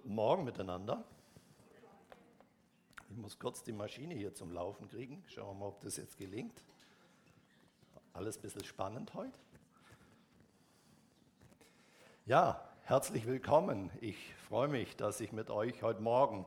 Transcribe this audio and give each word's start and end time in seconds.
Guten 0.00 0.14
Morgen 0.14 0.44
miteinander. 0.44 1.02
Ich 3.10 3.16
muss 3.16 3.36
kurz 3.36 3.64
die 3.64 3.72
Maschine 3.72 4.14
hier 4.14 4.32
zum 4.32 4.52
Laufen 4.52 4.86
kriegen. 4.88 5.24
Schauen 5.26 5.48
wir 5.48 5.54
mal, 5.54 5.66
ob 5.70 5.80
das 5.80 5.96
jetzt 5.96 6.16
gelingt. 6.16 6.62
Alles 8.12 8.38
ein 8.38 8.42
bisschen 8.42 8.62
spannend 8.62 9.12
heute. 9.14 9.36
Ja, 12.26 12.62
herzlich 12.84 13.26
willkommen. 13.26 13.90
Ich 14.00 14.36
freue 14.48 14.68
mich, 14.68 14.94
dass 14.94 15.20
ich 15.20 15.32
mit 15.32 15.50
euch 15.50 15.82
heute 15.82 16.00
Morgen 16.00 16.46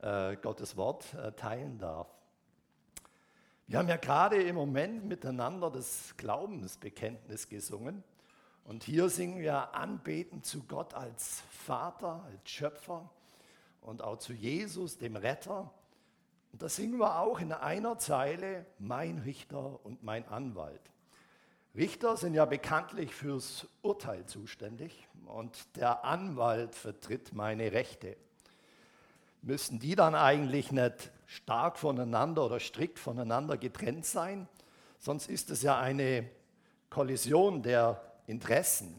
äh, 0.00 0.36
Gottes 0.36 0.76
Wort 0.76 1.14
äh, 1.14 1.32
teilen 1.32 1.80
darf. 1.80 2.06
Wir 3.66 3.80
haben 3.80 3.88
ja 3.88 3.96
gerade 3.96 4.40
im 4.40 4.54
Moment 4.54 5.04
miteinander 5.04 5.68
das 5.68 6.16
Glaubensbekenntnis 6.16 7.48
gesungen. 7.48 8.04
Und 8.64 8.82
hier 8.82 9.10
singen 9.10 9.38
wir 9.38 9.74
Anbeten 9.74 10.42
zu 10.42 10.62
Gott 10.62 10.94
als 10.94 11.42
Vater, 11.50 12.24
als 12.24 12.50
Schöpfer 12.50 13.10
und 13.82 14.02
auch 14.02 14.18
zu 14.18 14.32
Jesus, 14.32 14.96
dem 14.96 15.16
Retter. 15.16 15.70
Und 16.52 16.62
da 16.62 16.68
singen 16.68 16.98
wir 16.98 17.18
auch 17.18 17.40
in 17.40 17.52
einer 17.52 17.98
Zeile, 17.98 18.64
mein 18.78 19.18
Richter 19.18 19.84
und 19.84 20.02
mein 20.02 20.26
Anwalt. 20.28 20.80
Richter 21.74 22.16
sind 22.16 22.34
ja 22.34 22.44
bekanntlich 22.46 23.14
fürs 23.14 23.66
Urteil 23.82 24.24
zuständig 24.26 25.08
und 25.26 25.76
der 25.76 26.04
Anwalt 26.04 26.74
vertritt 26.74 27.34
meine 27.34 27.72
Rechte. 27.72 28.16
Müssen 29.42 29.78
die 29.78 29.94
dann 29.94 30.14
eigentlich 30.14 30.72
nicht 30.72 31.10
stark 31.26 31.76
voneinander 31.76 32.46
oder 32.46 32.60
strikt 32.60 32.98
voneinander 32.98 33.58
getrennt 33.58 34.06
sein? 34.06 34.48
Sonst 34.98 35.28
ist 35.28 35.50
es 35.50 35.60
ja 35.60 35.78
eine 35.78 36.30
Kollision 36.88 37.62
der 37.62 38.13
Interessen, 38.26 38.98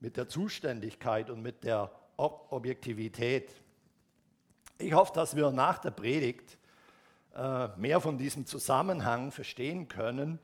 mit 0.00 0.16
der 0.16 0.28
Zuständigkeit 0.28 1.30
und 1.30 1.42
mit 1.42 1.64
der 1.64 1.90
Objektivität. 2.16 3.50
Ich 4.78 4.92
hoffe, 4.92 5.12
dass 5.14 5.36
wir 5.36 5.50
nach 5.50 5.78
der 5.78 5.92
Predigt 5.92 6.58
äh, 7.34 7.68
mehr 7.76 8.00
von 8.00 8.18
diesem 8.18 8.46
Zusammenhang 8.46 9.30
verstehen 9.30 9.88
können 9.88 10.38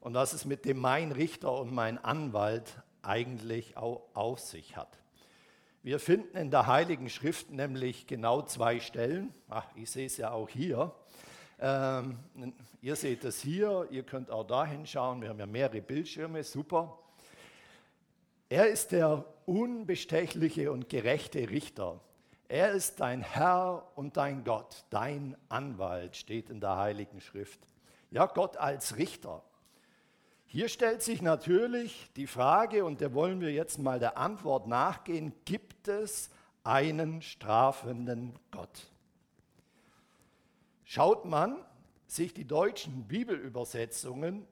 und 0.00 0.12
dass 0.12 0.32
es 0.32 0.44
mit 0.44 0.64
dem 0.64 0.78
mein 0.78 1.12
Richter 1.12 1.52
und 1.52 1.72
mein 1.72 1.98
Anwalt 1.98 2.82
eigentlich 3.02 3.76
auch 3.76 4.02
auf 4.14 4.40
sich 4.40 4.76
hat. 4.76 4.98
Wir 5.82 5.98
finden 5.98 6.36
in 6.36 6.50
der 6.50 6.66
Heiligen 6.66 7.08
Schrift 7.08 7.50
nämlich 7.50 8.06
genau 8.06 8.42
zwei 8.42 8.80
Stellen. 8.80 9.32
Ach, 9.48 9.64
ich 9.74 9.90
sehe 9.90 10.06
es 10.06 10.18
ja 10.18 10.30
auch 10.30 10.48
hier. 10.48 10.94
Ähm, 11.58 12.18
ihr 12.82 12.96
seht 12.96 13.24
es 13.24 13.40
hier, 13.40 13.88
ihr 13.90 14.02
könnt 14.02 14.30
auch 14.30 14.46
da 14.46 14.66
hinschauen. 14.66 15.22
Wir 15.22 15.30
haben 15.30 15.38
ja 15.38 15.46
mehrere 15.46 15.80
Bildschirme, 15.80 16.44
super. 16.44 16.98
Er 18.50 18.66
ist 18.66 18.90
der 18.90 19.24
unbestechliche 19.46 20.72
und 20.72 20.88
gerechte 20.88 21.50
Richter. 21.50 22.00
Er 22.48 22.72
ist 22.72 22.98
dein 22.98 23.22
Herr 23.22 23.86
und 23.94 24.16
dein 24.16 24.42
Gott, 24.42 24.84
dein 24.90 25.36
Anwalt, 25.48 26.16
steht 26.16 26.50
in 26.50 26.60
der 26.60 26.76
Heiligen 26.76 27.20
Schrift. 27.20 27.60
Ja, 28.10 28.26
Gott 28.26 28.56
als 28.56 28.96
Richter. 28.96 29.44
Hier 30.46 30.68
stellt 30.68 31.00
sich 31.00 31.22
natürlich 31.22 32.10
die 32.16 32.26
Frage, 32.26 32.84
und 32.84 33.00
der 33.00 33.14
wollen 33.14 33.40
wir 33.40 33.52
jetzt 33.52 33.78
mal 33.78 34.00
der 34.00 34.18
Antwort 34.18 34.66
nachgehen, 34.66 35.32
gibt 35.44 35.86
es 35.86 36.28
einen 36.64 37.22
strafenden 37.22 38.36
Gott? 38.50 38.90
Schaut 40.82 41.24
man 41.24 41.64
sich 42.08 42.34
die 42.34 42.48
deutschen 42.48 43.06
Bibelübersetzungen 43.06 44.44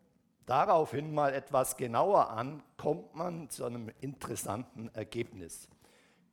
daraufhin 0.49 1.13
mal 1.13 1.35
etwas 1.35 1.77
genauer 1.77 2.31
an, 2.31 2.63
kommt 2.77 3.15
man 3.15 3.51
zu 3.51 3.65
einem 3.65 3.91
interessanten 4.01 4.89
Ergebnis. 4.95 5.69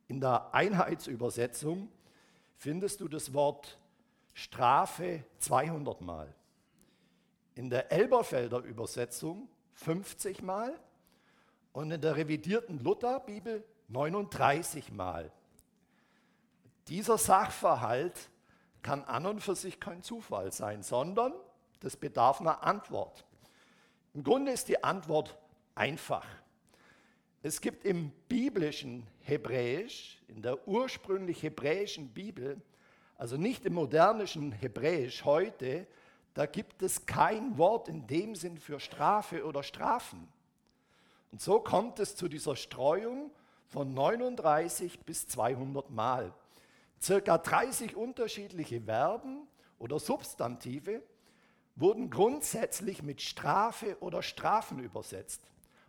In 0.07 0.21
der 0.21 0.53
Einheitsübersetzung 0.53 1.89
findest 2.57 3.01
du 3.01 3.07
das 3.07 3.33
Wort 3.33 3.77
Strafe 4.33 5.23
200 5.39 6.01
Mal. 6.01 6.33
In 7.55 7.69
der 7.69 7.91
Elberfelder 7.91 8.59
Übersetzung 8.59 9.49
50 9.73 10.41
Mal 10.41 10.73
und 11.73 11.91
in 11.91 11.99
der 11.99 12.15
revidierten 12.15 12.79
Lutherbibel 12.79 13.63
39 13.89 14.91
Mal. 14.91 15.31
Dieser 16.87 17.17
Sachverhalt 17.17 18.29
kann 18.81 19.03
an 19.03 19.25
und 19.25 19.41
für 19.41 19.55
sich 19.55 19.79
kein 19.79 20.03
Zufall 20.03 20.51
sein, 20.51 20.83
sondern 20.83 21.33
das 21.79 21.97
bedarf 21.97 22.39
einer 22.39 22.63
Antwort. 22.63 23.25
Im 24.15 24.23
Grunde 24.23 24.53
ist 24.53 24.69
die 24.69 24.81
Antwort 24.81 25.37
einfach. 25.75 26.25
Es 27.43 27.59
gibt 27.59 27.83
im 27.83 28.11
biblischen 28.29 29.05
Hebräisch, 29.19 30.21
in 30.29 30.41
der 30.41 30.65
ursprünglich 30.65 31.43
hebräischen 31.43 32.07
Bibel, 32.07 32.61
also 33.17 33.35
nicht 33.35 33.65
im 33.65 33.73
modernischen 33.73 34.53
Hebräisch 34.53 35.25
heute, 35.25 35.85
da 36.33 36.45
gibt 36.45 36.81
es 36.81 37.05
kein 37.05 37.57
Wort 37.57 37.89
in 37.89 38.07
dem 38.07 38.35
Sinn 38.35 38.57
für 38.57 38.79
Strafe 38.79 39.45
oder 39.45 39.63
Strafen. 39.63 40.29
Und 41.33 41.41
so 41.41 41.59
kommt 41.59 41.99
es 41.99 42.15
zu 42.15 42.29
dieser 42.29 42.55
Streuung 42.55 43.31
von 43.67 43.93
39 43.93 45.01
bis 45.01 45.27
200 45.27 45.89
Mal. 45.89 46.33
Circa 47.01 47.37
30 47.37 47.97
unterschiedliche 47.97 48.79
Verben 48.79 49.45
oder 49.77 49.99
Substantive 49.99 51.03
wurden 51.75 52.09
grundsätzlich 52.09 53.03
mit 53.03 53.21
Strafe 53.21 53.97
oder 53.99 54.21
Strafen 54.21 54.79
übersetzt. 54.79 55.41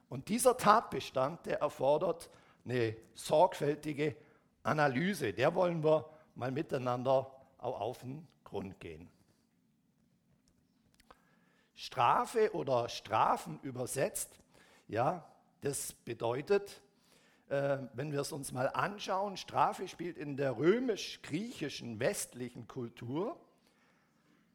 Und 0.09 0.29
dieser 0.29 0.57
Tatbestand, 0.57 1.47
der 1.47 1.61
erfordert 1.61 2.31
eine 2.65 2.97
sorgfältige 3.15 4.17
Analyse. 4.63 5.33
Der 5.33 5.55
wollen 5.55 5.83
wir 5.85 6.09
mal 6.35 6.51
miteinander 6.51 7.31
auch 7.59 7.81
auf 7.81 7.99
den 7.99 8.27
Grund 8.45 8.79
gehen. 8.81 9.09
Strafe 11.75 12.55
oder 12.55 12.89
Strafen 12.89 13.61
übersetzt, 13.63 14.31
ja, 14.89 15.25
das 15.61 15.93
bedeutet, 15.93 16.83
äh, 17.49 17.79
wenn 17.93 18.13
wir 18.13 18.21
es 18.21 18.33
uns 18.33 18.51
mal 18.53 18.69
anschauen, 18.69 19.37
Strafe 19.37 19.87
spielt 19.87 20.17
in 20.17 20.37
der 20.37 20.57
römisch-griechischen 20.57 22.01
westlichen 22.01 22.67
Kultur 22.67 23.39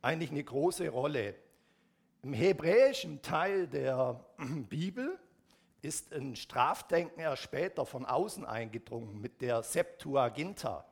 eigentlich 0.02 0.32
eine 0.32 0.44
große 0.44 0.90
Rolle. 0.90 1.36
Im 2.24 2.34
hebräischen 2.34 3.22
Teil 3.22 3.68
der 3.68 4.24
Bibel 4.70 5.18
ist 5.82 6.14
ein 6.14 6.36
Strafdenken 6.36 7.20
erst 7.20 7.44
später 7.44 7.86
von 7.86 8.06
außen 8.06 8.46
eingedrungen 8.46 9.20
mit 9.20 9.42
der 9.42 9.64
Septuaginta, 9.64 10.86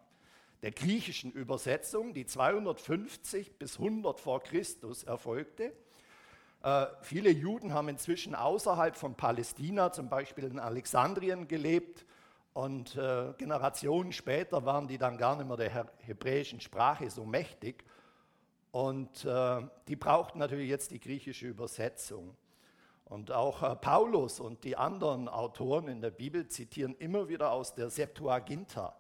der 0.62 0.72
griechischen 0.72 1.32
Übersetzung, 1.32 2.14
die 2.14 2.26
250 2.26 3.58
bis 3.58 3.78
100 3.78 4.20
vor 4.20 4.42
Christus 4.42 5.04
erfolgte. 5.04 5.74
Äh, 6.64 6.88
viele 7.02 7.30
Juden 7.30 7.74
haben 7.74 7.90
inzwischen 7.90 8.36
außerhalb 8.36 8.96
von 8.96 9.16
Palästina, 9.16 9.92
zum 9.92 10.10
Beispiel 10.10 10.46
in 10.46 10.60
Alexandrien, 10.60 11.48
gelebt 11.48 12.06
und 12.54 12.96
äh, 12.98 13.34
Generationen 13.38 14.12
später 14.12 14.66
waren 14.66 14.88
die 14.88 14.98
dann 14.98 15.18
gar 15.18 15.36
nicht 15.38 15.48
mehr 15.48 15.56
der 15.56 15.88
hebräischen 16.00 16.60
Sprache 16.60 17.10
so 17.10 17.24
mächtig 17.24 17.86
und 18.72 19.26
äh, 19.26 19.62
die 19.88 19.96
brauchten 19.96 20.40
natürlich 20.40 20.70
jetzt 20.70 20.92
die 20.92 21.00
griechische 21.00 21.48
Übersetzung. 21.48 22.36
Und 23.06 23.32
auch 23.32 23.64
äh, 23.64 23.76
Paulus 23.76 24.40
und 24.40 24.64
die 24.64 24.78
anderen 24.78 25.28
Autoren 25.28 25.88
in 25.88 26.02
der 26.02 26.12
Bibel 26.12 26.48
zitieren 26.48 26.96
immer 27.00 27.28
wieder 27.28 27.52
aus 27.52 27.74
der 27.74 27.90
Septuaginta. 27.90 28.96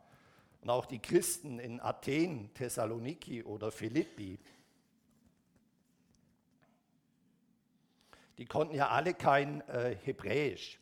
Und 0.61 0.69
auch 0.71 0.87
die 0.87 0.99
Christen 0.99 1.59
in 1.59 1.79
Athen, 1.79 2.51
Thessaloniki 2.55 3.43
oder 3.43 3.71
Philippi. 3.71 4.39
Die 8.39 8.45
konnten 8.45 8.73
ja 8.73 8.89
alle 8.89 9.13
kein 9.13 9.61
äh, 9.67 9.95
Hebräisch. 10.03 10.79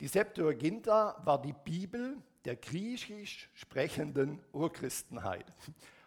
Die 0.00 0.08
Septuaginta 0.08 1.22
war 1.24 1.40
die 1.40 1.52
Bibel 1.52 2.16
der 2.44 2.56
griechisch 2.56 3.48
sprechenden 3.54 4.42
Urchristenheit. 4.52 5.46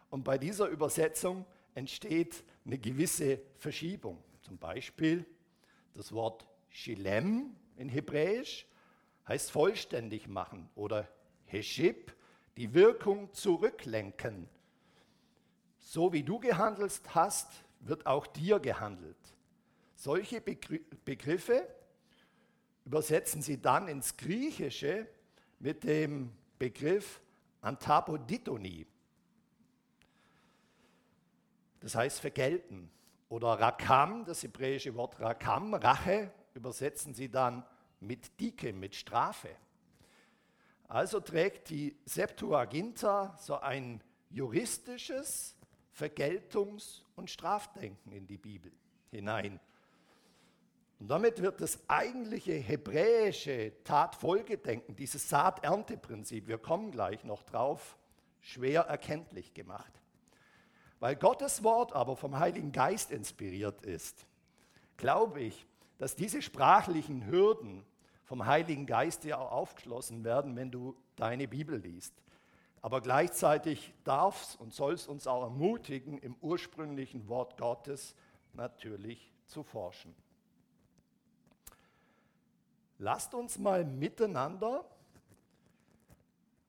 Und 0.10 0.24
bei 0.24 0.38
dieser 0.38 0.68
Übersetzung 0.68 1.46
entsteht 1.76 2.44
eine 2.66 2.78
gewisse 2.78 3.42
Verschiebung. 3.58 4.24
Zum 4.42 4.58
Beispiel 4.58 5.26
das 5.94 6.12
Wort 6.12 6.48
Shilem 6.70 7.56
in 7.76 7.90
Hebräisch 7.90 8.66
heißt 9.28 9.52
vollständig 9.52 10.28
machen 10.28 10.70
oder 10.76 11.08
Heshib, 11.46 12.14
die 12.56 12.74
Wirkung 12.74 13.34
zurücklenken. 13.34 14.50
So 15.80 16.14
wie 16.14 16.24
du 16.24 16.40
gehandelt 16.40 17.02
hast, 17.10 17.50
wird 17.80 18.06
auch 18.06 18.28
dir 18.28 18.60
gehandelt. 18.60 19.18
Solche 19.96 20.42
Begriffe 20.42 21.68
übersetzen 22.86 23.42
sie 23.42 23.62
dann 23.62 23.88
ins 23.88 24.16
Griechische 24.18 25.08
mit 25.60 25.84
dem 25.84 26.32
Begriff 26.60 27.22
Antapoditoni. 27.62 28.86
Das 31.80 31.96
heißt 31.96 32.20
vergelten. 32.20 32.90
Oder 33.30 33.60
Rakam, 33.60 34.24
das 34.26 34.44
hebräische 34.44 34.96
Wort 34.96 35.20
Rakam, 35.20 35.74
Rache, 35.74 36.32
übersetzen 36.54 37.14
sie 37.14 37.30
dann 37.30 37.66
mit 38.00 38.40
Dike, 38.40 38.74
mit 38.74 38.96
Strafe. 38.96 39.50
Also 40.88 41.20
trägt 41.20 41.70
die 41.70 41.98
Septuaginta 42.06 43.36
so 43.38 43.60
ein 43.60 44.02
juristisches 44.30 45.58
Vergeltungs- 45.94 47.02
und 47.16 47.30
Strafdenken 47.30 48.12
in 48.12 48.28
die 48.28 48.38
Bibel 48.38 48.72
hinein. 49.12 49.60
Und 51.00 51.10
damit 51.10 51.42
wird 51.42 51.62
das 51.62 51.80
eigentliche 51.90 52.54
hebräische 52.54 53.74
Tatfolgedenken, 53.84 54.96
dieses 54.96 55.30
Saat-Ernte-Prinzip, 55.30 56.48
wir 56.48 56.58
kommen 56.58 56.92
gleich 56.92 57.24
noch 57.24 57.44
drauf, 57.44 57.98
schwer 58.42 58.84
erkenntlich 58.84 59.54
gemacht. 59.54 59.92
Weil 61.00 61.16
Gottes 61.16 61.64
Wort 61.64 61.94
aber 61.94 62.16
vom 62.16 62.40
Heiligen 62.40 62.72
Geist 62.72 63.12
inspiriert 63.12 63.82
ist, 63.84 64.26
glaube 64.98 65.42
ich, 65.42 65.68
dass 65.98 66.16
diese 66.16 66.42
sprachlichen 66.42 67.26
Hürden 67.28 67.86
vom 68.24 68.46
Heiligen 68.46 68.86
Geist 68.86 69.24
ja 69.24 69.38
auch 69.38 69.52
aufgeschlossen 69.52 70.24
werden, 70.24 70.56
wenn 70.56 70.72
du 70.72 70.96
deine 71.16 71.48
Bibel 71.48 71.80
liest. 71.80 72.14
Aber 72.82 73.02
gleichzeitig 73.02 73.94
darf 74.04 74.42
es 74.44 74.56
und 74.56 74.74
soll 74.74 74.94
es 74.94 75.08
uns 75.08 75.28
auch 75.28 75.44
ermutigen, 75.44 76.18
im 76.20 76.36
ursprünglichen 76.42 77.28
Wort 77.28 77.58
Gottes 77.58 78.16
natürlich 78.54 79.32
zu 79.46 79.64
forschen. 79.64 80.16
Lasst 83.00 83.34
uns 83.34 83.60
mal 83.60 83.86
miteinander 83.86 84.84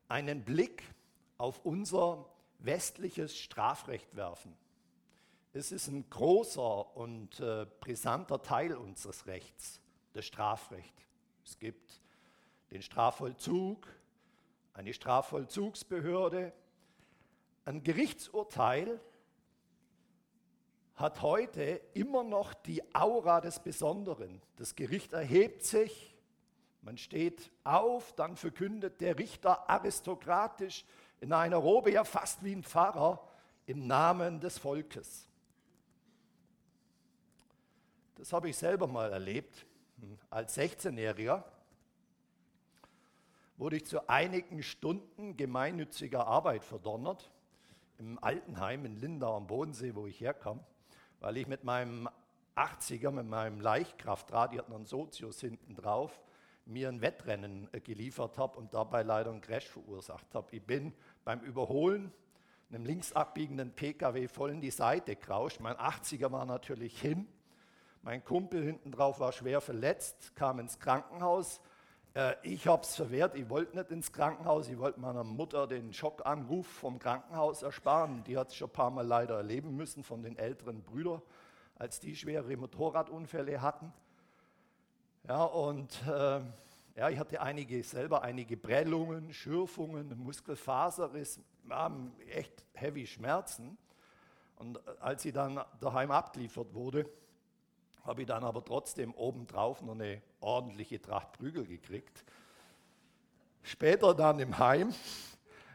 einen 0.09 0.45
Blick 0.45 0.83
auf 1.39 1.65
unser 1.65 2.27
westliches 2.59 3.37
Strafrecht 3.37 4.15
werfen. 4.17 4.57
Es 5.53 5.73
ist 5.73 5.89
ein 5.89 6.09
großer 6.11 6.97
und 6.97 7.41
äh, 7.41 7.67
brisanter 7.81 8.43
Teil 8.43 8.77
unseres 8.77 9.27
Rechts, 9.27 9.81
das 10.13 10.27
Strafrecht. 10.27 10.95
Es 11.45 11.59
gibt 11.59 12.03
den 12.71 12.83
Strafvollzug, 12.83 13.89
eine 14.75 14.93
Strafvollzugsbehörde. 14.93 16.53
Ein 17.65 17.83
Gerichtsurteil 17.83 19.01
hat 20.95 21.23
heute 21.23 21.81
immer 21.95 22.25
noch 22.25 22.55
die 22.55 22.83
Aura 22.95 23.41
des 23.41 23.61
Besonderen. 23.61 24.43
Das 24.57 24.75
Gericht 24.75 25.13
erhebt 25.13 25.65
sich, 25.65 26.15
man 26.83 26.99
steht 26.99 27.51
auf, 27.65 28.13
dann 28.15 28.37
verkündet 28.37 29.01
der 29.01 29.19
Richter 29.19 29.69
aristokratisch 29.69 30.85
in 31.21 31.33
einer 31.33 31.57
Robe, 31.57 31.93
ja 31.93 32.05
fast 32.05 32.45
wie 32.45 32.55
ein 32.55 32.63
Pfarrer, 32.63 33.21
im 33.67 33.87
Namen 33.87 34.41
des 34.41 34.59
Volkes. 34.59 35.29
Das 38.15 38.33
habe 38.33 38.49
ich 38.49 38.57
selber 38.57 38.87
mal 38.87 39.13
erlebt. 39.13 39.67
Als 40.31 40.57
16-Jähriger 40.57 41.45
wurde 43.57 43.77
ich 43.77 43.87
zu 43.87 44.09
einigen 44.09 44.63
Stunden 44.63 45.37
gemeinnütziger 45.37 46.27
Arbeit 46.27 46.65
verdonnert 46.65 47.31
im 47.99 48.23
Altenheim 48.23 48.85
in 48.85 48.97
Lindau 48.97 49.37
am 49.37 49.47
Bodensee, 49.47 49.95
wo 49.95 50.07
ich 50.07 50.21
herkam, 50.21 50.61
weil 51.21 51.37
ich 51.37 51.49
mit 51.49 51.65
meinem 51.65 52.09
80er, 52.57 53.11
mit 53.11 53.27
meinem 53.27 53.61
Leichtkraftrad, 53.61 54.53
die 54.53 54.59
hatten 54.59 54.73
einen 54.73 54.87
Sozius 54.87 55.41
hinten 55.41 55.75
drauf, 55.75 56.21
mir 56.65 56.89
ein 56.89 57.01
Wettrennen 57.01 57.69
geliefert 57.85 58.39
habe 58.39 58.59
und 58.59 58.75
dabei 58.75 59.03
leider 59.03 59.31
einen 59.31 59.41
Crash 59.41 59.67
verursacht 59.67 60.35
habe. 60.35 60.55
Ich 60.55 60.63
bin 60.63 60.93
beim 61.29 61.41
Überholen 61.41 62.11
einem 62.71 62.87
links 62.87 63.13
abbiegenden 63.13 63.71
Pkw 63.71 64.29
voll 64.29 64.51
in 64.51 64.63
die 64.63 64.71
Seite 64.71 65.15
gerauscht. 65.15 65.61
Mein 65.61 65.77
80er 65.77 66.33
war 66.33 66.47
natürlich 66.47 66.99
hin. 66.99 67.29
Mein 68.01 68.25
Kumpel 68.25 68.65
hinten 68.65 68.93
drauf 68.93 69.21
war 69.21 69.33
schwer 69.33 69.61
verletzt, 69.61 70.35
kam 70.37 70.59
ins 70.59 70.79
Krankenhaus. 70.79 71.61
Äh, 72.15 72.35
ich 72.41 72.67
habe 72.67 72.81
es 72.81 72.97
verwehrt, 72.97 73.35
ich 73.35 73.51
wollte 73.51 73.77
nicht 73.77 73.91
ins 73.91 74.11
Krankenhaus. 74.11 74.71
Ich 74.71 74.79
wollte 74.79 75.01
meiner 75.01 75.23
Mutter 75.23 75.67
den 75.67 75.93
Schockanruf 75.93 76.67
vom 76.67 76.99
Krankenhaus 76.99 77.63
ersparen. 77.63 78.25
Die 78.25 78.39
hat 78.39 78.49
es 78.49 78.55
schon 78.55 78.71
ein 78.71 78.73
paar 78.73 78.91
Mal 78.91 79.07
leider 79.07 79.37
erleben 79.37 79.77
müssen 79.77 80.05
von 80.05 80.23
den 80.23 80.39
älteren 80.39 80.83
Brüdern, 80.83 81.21
als 81.77 82.01
die 82.01 82.17
schwere 82.17 82.57
Motorradunfälle 82.57 83.61
hatten. 83.61 83.93
Ja, 85.29 85.45
und 85.45 85.91
äh, 86.09 86.41
ja, 86.99 87.09
ich 87.11 87.19
hatte 87.19 87.41
einige, 87.41 87.81
selber 87.85 88.23
einige 88.23 88.57
Prellungen, 88.57 89.33
Schürfungen, 89.33 90.19
Muskelfaserriss, 90.19 91.39
echt 92.29 92.65
heavy 92.75 93.07
Schmerzen. 93.07 93.79
Und 94.57 94.81
als 95.01 95.23
sie 95.23 95.31
dann 95.31 95.65
daheim 95.79 96.11
abgeliefert 96.11 96.75
wurde, 96.75 97.09
habe 98.03 98.23
ich 98.23 98.27
dann 98.27 98.43
aber 98.43 98.65
trotzdem 98.65 99.15
obendrauf 99.15 99.81
noch 99.81 99.93
eine 99.93 100.21
ordentliche 100.41 101.01
Tracht 101.01 101.39
Prügel 101.39 101.67
gekriegt. 101.67 102.25
Später 103.63 104.13
dann 104.13 104.41
im 104.41 104.59
Heim, 104.59 104.93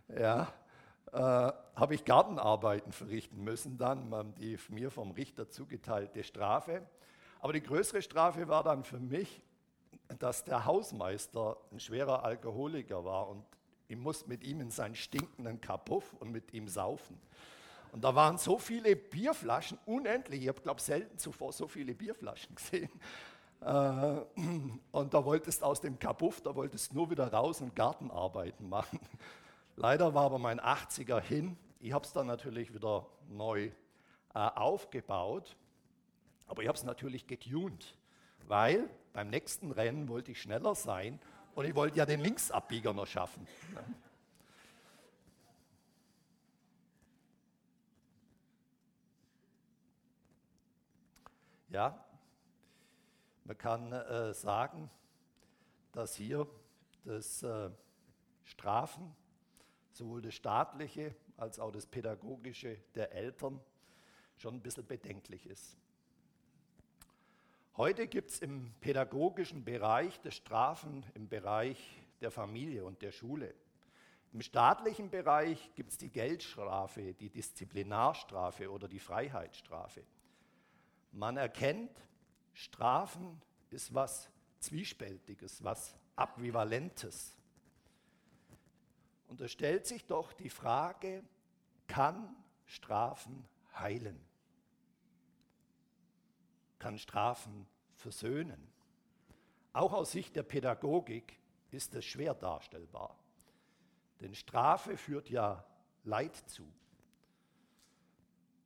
ja, 0.10 0.52
äh, 1.14 1.18
habe 1.20 1.96
ich 1.96 2.04
Gartenarbeiten 2.04 2.92
verrichten 2.92 3.42
müssen, 3.46 3.78
dann 3.78 4.34
die 4.36 4.60
mir 4.68 4.92
vom 4.92 5.12
Richter 5.12 5.50
zugeteilte 5.50 6.22
Strafe. 6.26 6.86
Aber 7.40 7.54
die 7.54 7.64
größere 7.64 8.02
Strafe 8.02 8.50
war 8.50 8.64
dann 8.64 8.84
für 8.84 9.00
mich, 9.00 9.42
dass 10.20 10.44
der 10.44 10.66
Hausmeister 10.66 11.58
ein 11.72 11.80
schwerer 11.80 12.24
Alkoholiker 12.24 13.04
war 13.06 13.30
und 13.30 13.44
ich 13.88 13.98
musste 13.98 14.28
mit 14.30 14.44
ihm 14.44 14.62
in 14.62 14.72
seinen 14.72 14.96
stinkenden 14.96 15.62
Kapuff 15.62 16.14
und 16.20 16.32
mit 16.32 16.54
ihm 16.54 16.68
saufen. 16.68 17.20
Und 17.92 18.04
da 18.04 18.16
waren 18.16 18.38
so 18.40 18.58
viele 18.58 18.96
Bierflaschen, 18.96 19.78
unendlich. 19.86 20.42
Ich 20.42 20.48
habe, 20.48 20.62
glaube 20.62 20.82
selten 20.82 21.18
zuvor 21.20 21.54
so 21.54 21.68
viele 21.68 21.94
Bierflaschen 21.94 22.56
gesehen. 22.56 22.90
Äh, 23.62 24.22
und 24.92 25.14
da 25.14 25.24
wolltest 25.24 25.64
aus 25.64 25.80
dem 25.80 26.00
Kapuff, 26.00 26.42
da 26.42 26.56
wolltest 26.56 26.94
nur 26.94 27.10
wieder 27.12 27.32
raus 27.32 27.62
und 27.62 27.76
Gartenarbeiten 27.76 28.68
machen. 28.68 29.00
Leider 29.76 30.14
war 30.14 30.26
aber 30.26 30.40
mein 30.40 30.60
80er 30.60 31.22
hin. 31.22 31.56
Ich 31.80 31.94
habe 31.94 32.06
es 32.06 32.14
dann 32.14 32.26
natürlich 32.28 32.74
wieder 32.74 33.06
neu 33.30 33.70
äh, 34.34 34.40
aufgebaut. 34.40 35.56
Aber 36.48 36.62
ich 36.62 36.68
habe 36.68 36.78
es 36.78 36.84
natürlich 36.84 37.28
getuned, 37.28 37.96
weil 38.48 38.90
beim 39.14 39.30
nächsten 39.30 39.72
Rennen 39.72 40.08
wollte 40.10 40.32
ich 40.32 40.42
schneller 40.42 40.76
sein 40.76 41.20
und 41.56 41.66
ich 41.66 41.76
wollte 41.76 41.98
ja 41.98 42.06
den 42.06 42.20
Linksabbieger 42.20 42.94
noch 42.94 43.08
schaffen. 43.08 43.48
Ja, 51.70 52.06
man 53.46 53.58
kann 53.58 53.92
äh, 53.92 54.34
sagen, 54.34 54.92
dass 55.92 56.16
hier 56.16 56.48
das 57.04 57.42
äh, 57.42 57.72
Strafen, 58.44 59.16
sowohl 59.92 60.22
das 60.22 60.36
staatliche 60.36 61.16
als 61.38 61.60
auch 61.60 61.72
das 61.72 61.88
pädagogische 61.88 62.78
der 62.94 63.12
Eltern, 63.12 63.60
schon 64.38 64.56
ein 64.56 64.62
bisschen 64.62 64.86
bedenklich 64.86 65.48
ist. 65.48 65.78
Heute 67.76 68.06
gibt 68.06 68.30
es 68.30 68.40
im 68.40 68.72
pädagogischen 68.82 69.66
Bereich 69.66 70.22
das 70.22 70.36
Strafen 70.36 71.04
im 71.16 71.28
Bereich 71.28 71.80
der 72.22 72.30
Familie 72.30 72.86
und 72.86 73.02
der 73.02 73.12
Schule. 73.12 73.56
Im 74.32 74.42
staatlichen 74.42 75.10
Bereich 75.10 75.72
gibt 75.74 75.90
es 75.90 75.98
die 75.98 76.12
Geldstrafe, 76.12 77.16
die 77.16 77.32
Disziplinarstrafe 77.32 78.70
oder 78.70 78.88
die 78.88 79.00
Freiheitsstrafe. 79.00 80.04
Man 81.14 81.36
erkennt, 81.36 81.90
Strafen 82.54 83.42
ist 83.72 83.92
was 83.92 84.30
Zwiespältiges, 84.60 85.64
was 85.64 85.96
Ambivalentes. 86.16 87.36
Und 89.28 89.42
da 89.42 89.48
stellt 89.48 89.88
sich 89.88 90.06
doch 90.06 90.34
die 90.34 90.52
Frage, 90.52 91.24
kann 91.88 92.36
Strafen 92.68 93.48
heilen? 93.76 94.24
Kann 96.84 96.98
Strafen 96.98 97.66
versöhnen. 97.96 98.62
Auch 99.72 99.94
aus 99.94 100.12
Sicht 100.12 100.36
der 100.36 100.44
Pädagogik 100.44 101.40
ist 101.72 101.96
es 101.96 102.04
schwer 102.04 102.34
darstellbar. 102.34 103.18
Denn 104.20 104.36
Strafe 104.36 104.98
führt 104.98 105.30
ja 105.30 105.66
Leid 106.04 106.36
zu. 106.36 106.68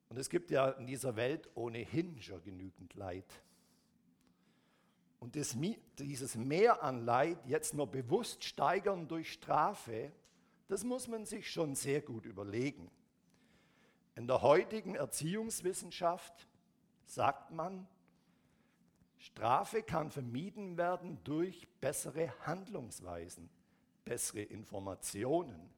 Und 0.08 0.18
es 0.18 0.28
gibt 0.28 0.50
ja 0.50 0.70
in 0.70 0.86
dieser 0.88 1.14
Welt 1.14 1.48
ohnehin 1.54 2.20
schon 2.20 2.42
genügend 2.42 2.92
Leid. 2.94 3.32
Und 5.20 5.36
das, 5.36 5.56
dieses 5.96 6.34
Mehr 6.34 6.82
an 6.82 7.04
Leid 7.04 7.38
jetzt 7.46 7.72
nur 7.72 7.86
bewusst 7.86 8.42
steigern 8.42 9.06
durch 9.06 9.32
Strafe, 9.32 10.10
das 10.66 10.82
muss 10.82 11.06
man 11.06 11.24
sich 11.24 11.48
schon 11.48 11.76
sehr 11.76 12.00
gut 12.00 12.26
überlegen. 12.26 12.90
In 14.16 14.26
der 14.26 14.42
heutigen 14.42 14.96
Erziehungswissenschaft 14.96 16.48
sagt 17.06 17.52
man, 17.52 17.86
Strafe 19.18 19.82
kann 19.82 20.10
vermieden 20.10 20.76
werden 20.76 21.18
durch 21.24 21.68
bessere 21.80 22.32
Handlungsweisen, 22.46 23.50
bessere 24.04 24.42
Informationen, 24.42 25.70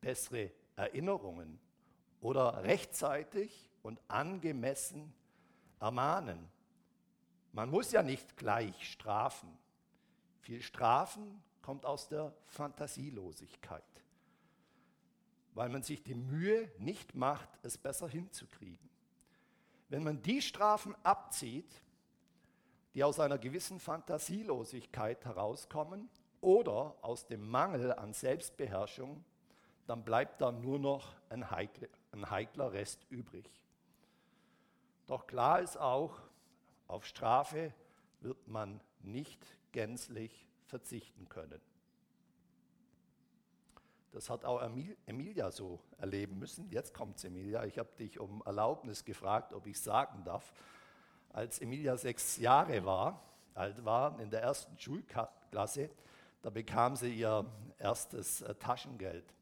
bessere 0.00 0.50
Erinnerungen 0.76 1.60
oder 2.20 2.64
rechtzeitig 2.64 3.70
und 3.82 4.00
angemessen 4.08 5.12
ermahnen. 5.80 6.48
Man 7.52 7.70
muss 7.70 7.92
ja 7.92 8.02
nicht 8.02 8.36
gleich 8.36 8.90
strafen. 8.90 9.56
Viel 10.40 10.60
Strafen 10.62 11.42
kommt 11.62 11.86
aus 11.86 12.08
der 12.08 12.34
Fantasielosigkeit, 12.46 13.82
weil 15.54 15.68
man 15.68 15.82
sich 15.82 16.02
die 16.02 16.14
Mühe 16.14 16.70
nicht 16.78 17.14
macht, 17.14 17.48
es 17.62 17.78
besser 17.78 18.08
hinzukriegen. 18.08 18.88
Wenn 19.88 20.02
man 20.02 20.22
die 20.22 20.42
Strafen 20.42 20.94
abzieht, 21.02 21.82
die 22.98 23.04
aus 23.04 23.20
einer 23.20 23.38
gewissen 23.38 23.78
Fantasielosigkeit 23.78 25.24
herauskommen 25.24 26.10
oder 26.40 26.96
aus 27.00 27.28
dem 27.28 27.48
Mangel 27.48 27.92
an 27.92 28.12
Selbstbeherrschung, 28.12 29.24
dann 29.86 30.02
bleibt 30.02 30.40
da 30.40 30.50
nur 30.50 30.80
noch 30.80 31.14
ein 31.28 31.48
heikler, 31.48 31.86
ein 32.10 32.28
heikler 32.28 32.72
Rest 32.72 33.06
übrig. 33.08 33.48
Doch 35.06 35.28
klar 35.28 35.60
ist 35.60 35.76
auch, 35.76 36.18
auf 36.88 37.06
Strafe 37.06 37.72
wird 38.18 38.48
man 38.48 38.80
nicht 38.98 39.46
gänzlich 39.70 40.48
verzichten 40.66 41.28
können. 41.28 41.60
Das 44.10 44.28
hat 44.28 44.44
auch 44.44 44.60
Emilia 45.06 45.52
so 45.52 45.78
erleben 45.98 46.40
müssen. 46.40 46.68
Jetzt 46.70 46.94
kommt 46.94 47.24
Emilia. 47.24 47.64
Ich 47.64 47.78
habe 47.78 47.90
dich 47.96 48.18
um 48.18 48.42
Erlaubnis 48.44 49.04
gefragt, 49.04 49.52
ob 49.52 49.68
ich 49.68 49.80
sagen 49.80 50.24
darf. 50.24 50.52
Als 51.32 51.60
Emilia 51.60 51.96
sechs 51.96 52.38
Jahre 52.38 52.84
war, 52.84 53.22
alt 53.54 53.84
war, 53.84 54.18
in 54.20 54.30
der 54.30 54.42
ersten 54.42 54.78
Schulklasse, 54.78 55.90
da 56.42 56.50
bekam 56.50 56.96
sie 56.96 57.14
ihr 57.14 57.44
erstes 57.78 58.42
äh, 58.42 58.54
Taschengeld. 58.54 59.34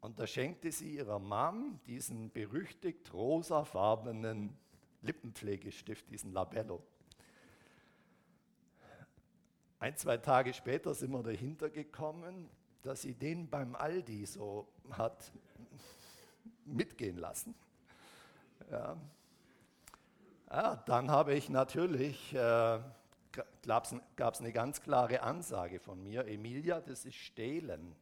Und 0.00 0.18
da 0.18 0.26
schenkte 0.26 0.70
sie 0.70 0.96
ihrer 0.96 1.18
Mom 1.18 1.80
diesen 1.86 2.30
berüchtigt 2.30 3.12
rosafarbenen 3.14 4.56
Lippenpflegestift, 5.02 6.10
diesen 6.10 6.32
Labello. 6.32 6.82
Ein, 9.78 9.96
zwei 9.96 10.16
Tage 10.18 10.52
später 10.52 10.94
sind 10.94 11.12
wir 11.12 11.22
dahinter 11.22 11.70
gekommen, 11.70 12.48
dass 12.82 13.02
sie 13.02 13.14
den 13.14 13.48
beim 13.48 13.74
Aldi 13.74 14.26
so 14.26 14.68
hat 14.90 15.32
mitgehen 16.64 17.16
lassen. 17.16 17.54
Ja. 18.70 18.96
Ja, 20.50 20.76
dann 20.86 21.10
habe 21.10 21.34
ich 21.34 21.48
natürlich, 21.48 22.34
äh, 22.34 22.78
gab 23.66 23.84
es 23.84 24.40
eine 24.40 24.52
ganz 24.52 24.80
klare 24.80 25.22
Ansage 25.22 25.80
von 25.80 26.02
mir, 26.02 26.26
Emilia, 26.26 26.80
das 26.80 27.04
ist 27.04 27.16
Stehlen. 27.16 27.96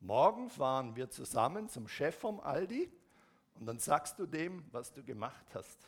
Morgen 0.00 0.48
fahren 0.48 0.94
wir 0.94 1.10
zusammen 1.10 1.68
zum 1.68 1.88
Chef 1.88 2.16
vom 2.16 2.38
Aldi 2.38 2.88
und 3.58 3.66
dann 3.66 3.78
sagst 3.78 4.18
du 4.18 4.26
dem, 4.26 4.64
was 4.70 4.92
du 4.92 5.02
gemacht 5.02 5.46
hast. 5.54 5.78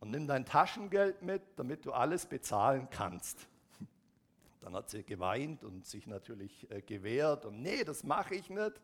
Und 0.00 0.10
nimm 0.10 0.26
dein 0.26 0.46
Taschengeld 0.46 1.20
mit, 1.22 1.42
damit 1.56 1.84
du 1.84 1.92
alles 1.92 2.26
bezahlen 2.26 2.88
kannst. 2.90 3.46
Dann 4.60 4.74
hat 4.74 4.90
sie 4.90 5.02
geweint 5.02 5.64
und 5.64 5.86
sich 5.86 6.06
natürlich 6.06 6.70
äh, 6.70 6.82
gewehrt 6.82 7.46
und 7.46 7.62
nee, 7.62 7.84
das 7.84 8.04
mache 8.04 8.34
ich 8.34 8.50
nicht. 8.50 8.80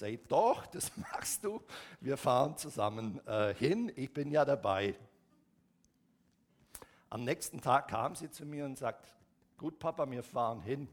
Ich, 0.00 0.20
doch, 0.28 0.66
das 0.66 0.96
machst 1.12 1.44
du. 1.44 1.60
Wir 2.00 2.16
fahren 2.16 2.56
zusammen 2.56 3.20
äh, 3.26 3.52
hin, 3.54 3.90
ich 3.96 4.12
bin 4.12 4.30
ja 4.30 4.44
dabei. 4.44 4.94
Am 7.10 7.24
nächsten 7.24 7.60
Tag 7.60 7.88
kam 7.88 8.14
sie 8.14 8.30
zu 8.30 8.46
mir 8.46 8.64
und 8.64 8.78
sagt, 8.78 9.14
gut 9.58 9.78
Papa, 9.78 10.10
wir 10.10 10.22
fahren 10.22 10.60
hin. 10.60 10.88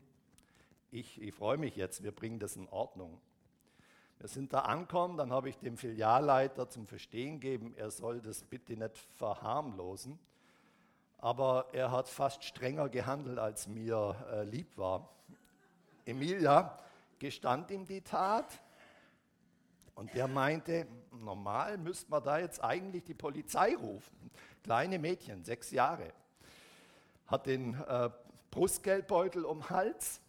Ich, 0.92 1.22
ich 1.22 1.34
freue 1.34 1.58
mich 1.58 1.76
jetzt, 1.76 2.04
wir 2.04 2.12
bringen 2.12 2.40
das 2.40 2.56
in 2.56 2.68
Ordnung. 2.70 3.22
Wir 4.20 4.28
sind 4.28 4.52
da 4.52 4.62
angekommen, 4.62 5.18
dann 5.18 5.32
habe 5.32 5.48
ich 5.48 5.58
dem 5.58 5.78
Filialleiter 5.78 6.70
zum 6.70 6.88
Verstehen 6.88 7.40
gegeben, 7.40 7.74
er 7.78 7.92
soll 7.92 8.20
das 8.20 8.44
bitte 8.44 8.76
nicht 8.76 8.98
verharmlosen 8.98 10.20
aber 11.20 11.68
er 11.72 11.92
hat 11.92 12.10
fast 12.10 12.44
strenger 12.44 12.90
gehandelt, 12.90 13.40
als 13.40 13.68
mir 13.68 14.16
äh, 14.32 14.44
lieb 14.44 14.78
war. 14.78 15.10
Emilia 16.06 16.78
gestand 17.20 17.72
ihm 17.72 17.86
die 17.86 18.02
Tat 18.02 18.62
und 19.98 20.13
der 20.13 20.27
meinte, 20.27 20.86
normal 21.12 21.80
müsste 21.80 22.12
man 22.12 22.24
da 22.24 22.38
jetzt 22.38 22.63
eigentlich 22.63 23.04
die 23.04 23.16
Polizei 23.16 23.75
rufen. 23.75 24.30
Kleine 24.62 25.00
Mädchen, 25.00 25.44
sechs 25.44 25.72
Jahre, 25.72 26.13
hat 27.25 27.48
den 27.48 27.74
äh, 27.74 28.12
Brustgeldbeutel 28.51 29.44
um 29.44 29.72
Hals 29.72 30.22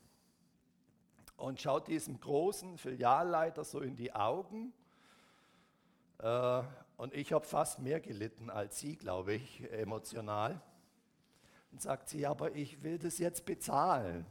und 1.36 1.60
schaut 1.60 1.86
diesem 1.86 2.18
großen 2.18 2.78
Filialleiter 2.78 3.62
so 3.62 3.80
in 3.80 3.94
die 3.94 4.14
Augen. 4.14 4.72
Äh, 6.16 6.62
und 6.96 7.12
ich 7.12 7.34
habe 7.34 7.44
fast 7.44 7.78
mehr 7.78 8.00
gelitten 8.00 8.48
als 8.48 8.78
sie, 8.78 8.96
glaube 8.96 9.34
ich, 9.34 9.70
emotional. 9.70 10.62
Und 11.72 11.82
sagt 11.82 12.08
sie, 12.08 12.26
aber 12.26 12.54
ich 12.54 12.82
will 12.82 12.98
das 12.98 13.18
jetzt 13.18 13.44
bezahlen. 13.44 14.24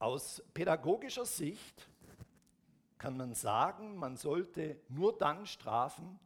Aus 0.00 0.42
pädagogischer 0.52 1.26
Sicht 1.26 1.88
kann 3.04 3.18
man 3.18 3.34
sagen, 3.34 3.96
man 3.96 4.16
sollte 4.16 4.80
nur 4.88 5.18
dann 5.18 5.44
strafen, 5.44 6.18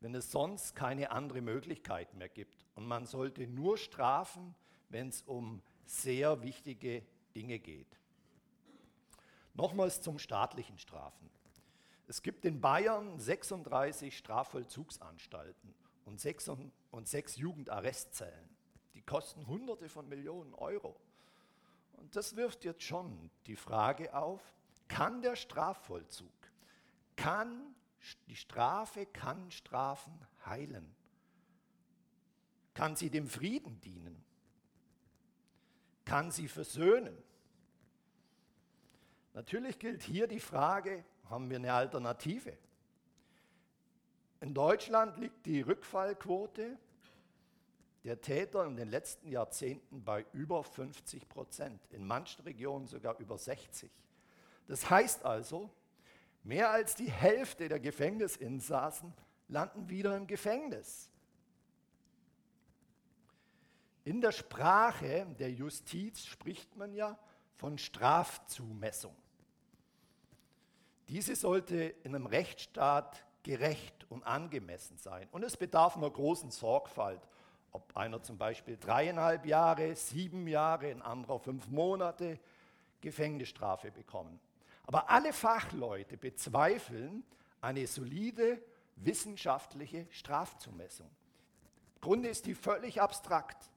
wenn 0.00 0.14
es 0.14 0.32
sonst 0.32 0.74
keine 0.74 1.10
andere 1.10 1.42
Möglichkeit 1.42 2.14
mehr 2.14 2.30
gibt. 2.30 2.64
Und 2.74 2.86
man 2.86 3.04
sollte 3.04 3.46
nur 3.46 3.76
strafen, 3.76 4.54
wenn 4.88 5.10
es 5.10 5.20
um 5.20 5.60
sehr 5.84 6.42
wichtige 6.42 7.02
Dinge 7.34 7.58
geht. 7.58 7.98
Nochmals 9.52 10.00
zum 10.00 10.18
staatlichen 10.18 10.78
Strafen. 10.78 11.28
Es 12.08 12.22
gibt 12.22 12.46
in 12.46 12.62
Bayern 12.62 13.18
36 13.18 14.16
Strafvollzugsanstalten 14.16 15.74
und 16.06 16.18
sechs, 16.18 16.48
und 16.48 17.06
sechs 17.06 17.36
Jugendarrestzellen. 17.36 18.56
Die 18.94 19.02
kosten 19.02 19.46
Hunderte 19.46 19.90
von 19.90 20.08
Millionen 20.08 20.54
Euro. 20.54 20.96
Und 21.98 22.16
das 22.16 22.36
wirft 22.36 22.64
jetzt 22.64 22.84
schon 22.84 23.30
die 23.46 23.56
Frage 23.56 24.14
auf, 24.14 24.55
kann 24.88 25.22
der 25.22 25.36
Strafvollzug, 25.36 26.32
kann 27.16 27.74
die 28.28 28.36
Strafe, 28.36 29.06
kann 29.06 29.50
Strafen 29.50 30.12
heilen? 30.44 30.94
Kann 32.74 32.94
sie 32.94 33.10
dem 33.10 33.28
Frieden 33.28 33.80
dienen? 33.80 34.24
Kann 36.04 36.30
sie 36.30 36.46
versöhnen? 36.46 37.16
Natürlich 39.32 39.78
gilt 39.78 40.02
hier 40.02 40.26
die 40.28 40.40
Frage, 40.40 41.04
haben 41.24 41.50
wir 41.50 41.56
eine 41.56 41.72
Alternative? 41.72 42.56
In 44.40 44.54
Deutschland 44.54 45.18
liegt 45.18 45.46
die 45.46 45.62
Rückfallquote 45.62 46.78
der 48.04 48.20
Täter 48.20 48.64
in 48.64 48.76
den 48.76 48.88
letzten 48.88 49.28
Jahrzehnten 49.28 50.04
bei 50.04 50.24
über 50.32 50.62
50 50.62 51.28
Prozent, 51.28 51.84
in 51.90 52.06
manchen 52.06 52.42
Regionen 52.44 52.86
sogar 52.86 53.18
über 53.18 53.36
60. 53.36 53.90
Das 54.66 54.90
heißt 54.90 55.24
also, 55.24 55.70
mehr 56.42 56.70
als 56.70 56.94
die 56.94 57.10
Hälfte 57.10 57.68
der 57.68 57.80
Gefängnisinsassen 57.80 59.12
landen 59.48 59.88
wieder 59.88 60.16
im 60.16 60.26
Gefängnis. 60.26 61.10
In 64.04 64.20
der 64.20 64.32
Sprache 64.32 65.26
der 65.38 65.50
Justiz 65.50 66.24
spricht 66.24 66.76
man 66.76 66.94
ja 66.94 67.18
von 67.56 67.78
Strafzumessung. 67.78 69.16
Diese 71.08 71.36
sollte 71.36 71.94
in 72.04 72.14
einem 72.14 72.26
Rechtsstaat 72.26 73.24
gerecht 73.42 74.06
und 74.10 74.24
angemessen 74.24 74.98
sein. 74.98 75.28
Und 75.30 75.44
es 75.44 75.56
bedarf 75.56 75.96
einer 75.96 76.10
großen 76.10 76.50
Sorgfalt, 76.50 77.20
ob 77.70 77.96
einer 77.96 78.22
zum 78.22 78.38
Beispiel 78.38 78.76
dreieinhalb 78.76 79.46
Jahre, 79.46 79.94
sieben 79.94 80.48
Jahre, 80.48 80.86
ein 80.88 81.02
anderer 81.02 81.38
fünf 81.38 81.68
Monate 81.68 82.40
Gefängnisstrafe 83.00 83.90
bekommen. 83.90 84.40
Aber 84.86 85.10
alle 85.10 85.32
Fachleute 85.32 86.16
bezweifeln 86.16 87.24
eine 87.60 87.86
solide 87.86 88.62
wissenschaftliche 88.96 90.06
Strafzumessung. 90.10 91.10
Im 91.96 92.00
Grunde 92.00 92.28
ist 92.28 92.46
die 92.46 92.54
völlig 92.54 93.00
abstrakt, 93.02 93.70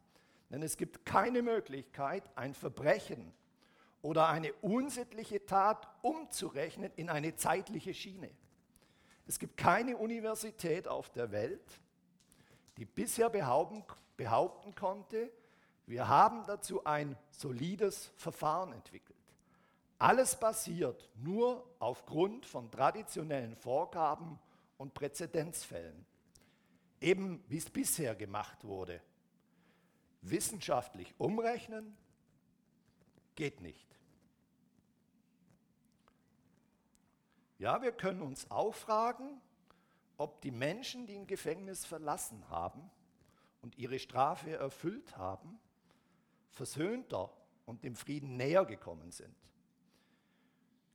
denn 0.49 0.61
es 0.61 0.77
gibt 0.77 1.05
keine 1.05 1.41
Möglichkeit, 1.41 2.29
ein 2.35 2.53
Verbrechen 2.53 3.33
oder 4.01 4.29
eine 4.29 4.53
unsittliche 4.53 5.45
Tat 5.45 5.87
umzurechnen 6.01 6.91
in 6.95 7.09
eine 7.09 7.35
zeitliche 7.35 7.93
Schiene. 7.93 8.29
Es 9.27 9.39
gibt 9.39 9.57
keine 9.57 9.97
Universität 9.97 10.87
auf 10.87 11.09
der 11.09 11.31
Welt, 11.31 11.81
die 12.77 12.85
bisher 12.85 13.29
behaupten, 13.29 13.83
behaupten 14.15 14.73
konnte, 14.75 15.31
wir 15.85 16.07
haben 16.07 16.45
dazu 16.45 16.85
ein 16.85 17.17
solides 17.31 18.11
Verfahren 18.15 18.73
entwickelt. 18.73 19.18
Alles 19.99 20.39
basiert 20.39 21.09
nur 21.15 21.69
aufgrund 21.79 22.45
von 22.45 22.71
traditionellen 22.71 23.55
Vorgaben 23.57 24.39
und 24.77 24.93
Präzedenzfällen. 24.93 26.05
Eben 27.01 27.43
wie 27.49 27.57
es 27.57 27.69
bisher 27.69 28.15
gemacht 28.15 28.63
wurde. 28.63 29.01
Wissenschaftlich 30.21 31.13
umrechnen 31.17 31.97
geht 33.35 33.59
nicht. 33.59 33.87
Ja, 37.57 37.81
wir 37.81 37.91
können 37.91 38.21
uns 38.21 38.49
auch 38.49 38.73
fragen, 38.73 39.41
ob 40.17 40.41
die 40.41 40.51
Menschen, 40.51 41.07
die 41.07 41.15
ein 41.15 41.27
Gefängnis 41.27 41.85
verlassen 41.85 42.49
haben 42.49 42.89
und 43.61 43.77
ihre 43.77 43.99
Strafe 43.99 44.51
erfüllt 44.55 45.17
haben, 45.17 45.59
versöhnter 46.51 47.33
und 47.65 47.83
dem 47.83 47.97
Frieden 47.97 48.37
näher 48.37 48.63
gekommen 48.63 49.11
sind. 49.11 49.35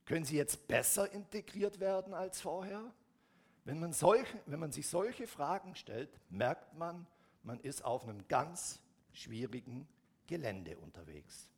Können 0.06 0.25
sie 0.25 0.37
jetzt 0.37 0.68
besser 0.68 1.11
integriert 1.12 1.80
werden 1.80 2.12
als 2.12 2.40
vorher? 2.40 2.92
Wenn 3.64 3.80
man, 3.80 3.92
solche, 3.92 4.38
wenn 4.46 4.61
man 4.61 4.73
sich 4.73 4.87
solche 4.87 5.26
Fragen 5.26 5.75
stellt, 5.75 6.11
merkt 6.28 6.75
man, 6.75 7.06
man 7.42 7.58
ist 7.61 7.84
auf 7.84 8.04
einem 8.04 8.26
ganz 8.28 8.80
schwierigen 9.12 9.88
Gelände 10.26 10.76
unterwegs. 10.78 11.49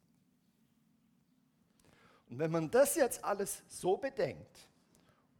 Und 2.28 2.38
wenn 2.38 2.50
man 2.50 2.70
das 2.70 2.94
jetzt 2.96 3.24
alles 3.24 3.62
so 3.68 3.96
bedenkt 3.96 4.68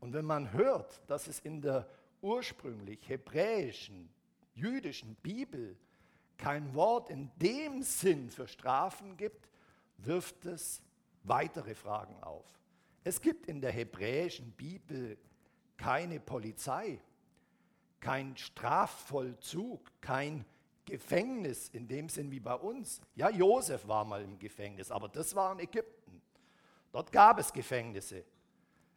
und 0.01 0.13
wenn 0.13 0.25
man 0.25 0.53
hört, 0.53 1.01
dass 1.09 1.27
es 1.27 1.41
in 1.41 1.61
der 1.61 1.89
ursprünglich 2.21 3.09
hebräischen, 3.09 4.09
jüdischen 4.55 5.15
Bibel 5.17 5.77
kein 6.37 6.75
Wort 6.75 7.11
in 7.11 7.31
dem 7.37 7.83
Sinn 7.83 8.31
für 8.31 8.47
Strafen 8.47 9.17
gibt, 9.17 9.49
wirft 9.99 10.45
es 10.45 10.83
weitere 11.23 11.75
Fragen 11.75 12.23
auf. 12.23 12.47
Es 13.07 13.21
gibt 13.21 13.47
in 13.47 13.61
der 13.61 13.71
hebräischen 13.71 14.51
Bibel 14.51 15.17
keine 15.77 16.19
Polizei, 16.19 17.01
kein 18.01 18.37
Strafvollzug, 18.37 19.93
kein 20.01 20.45
Gefängnis 20.85 21.69
in 21.69 21.87
dem 21.87 22.09
Sinn 22.09 22.33
wie 22.33 22.41
bei 22.41 22.55
uns. 22.55 23.01
Ja, 23.15 23.31
Josef 23.31 23.87
war 23.87 24.05
mal 24.05 24.23
im 24.23 24.37
Gefängnis, 24.41 24.91
aber 24.91 25.09
das 25.09 25.37
war 25.37 25.53
in 25.53 25.61
Ägypten. 25.61 26.21
Dort 26.91 27.13
gab 27.13 27.39
es 27.39 27.53
Gefängnisse. 27.53 28.25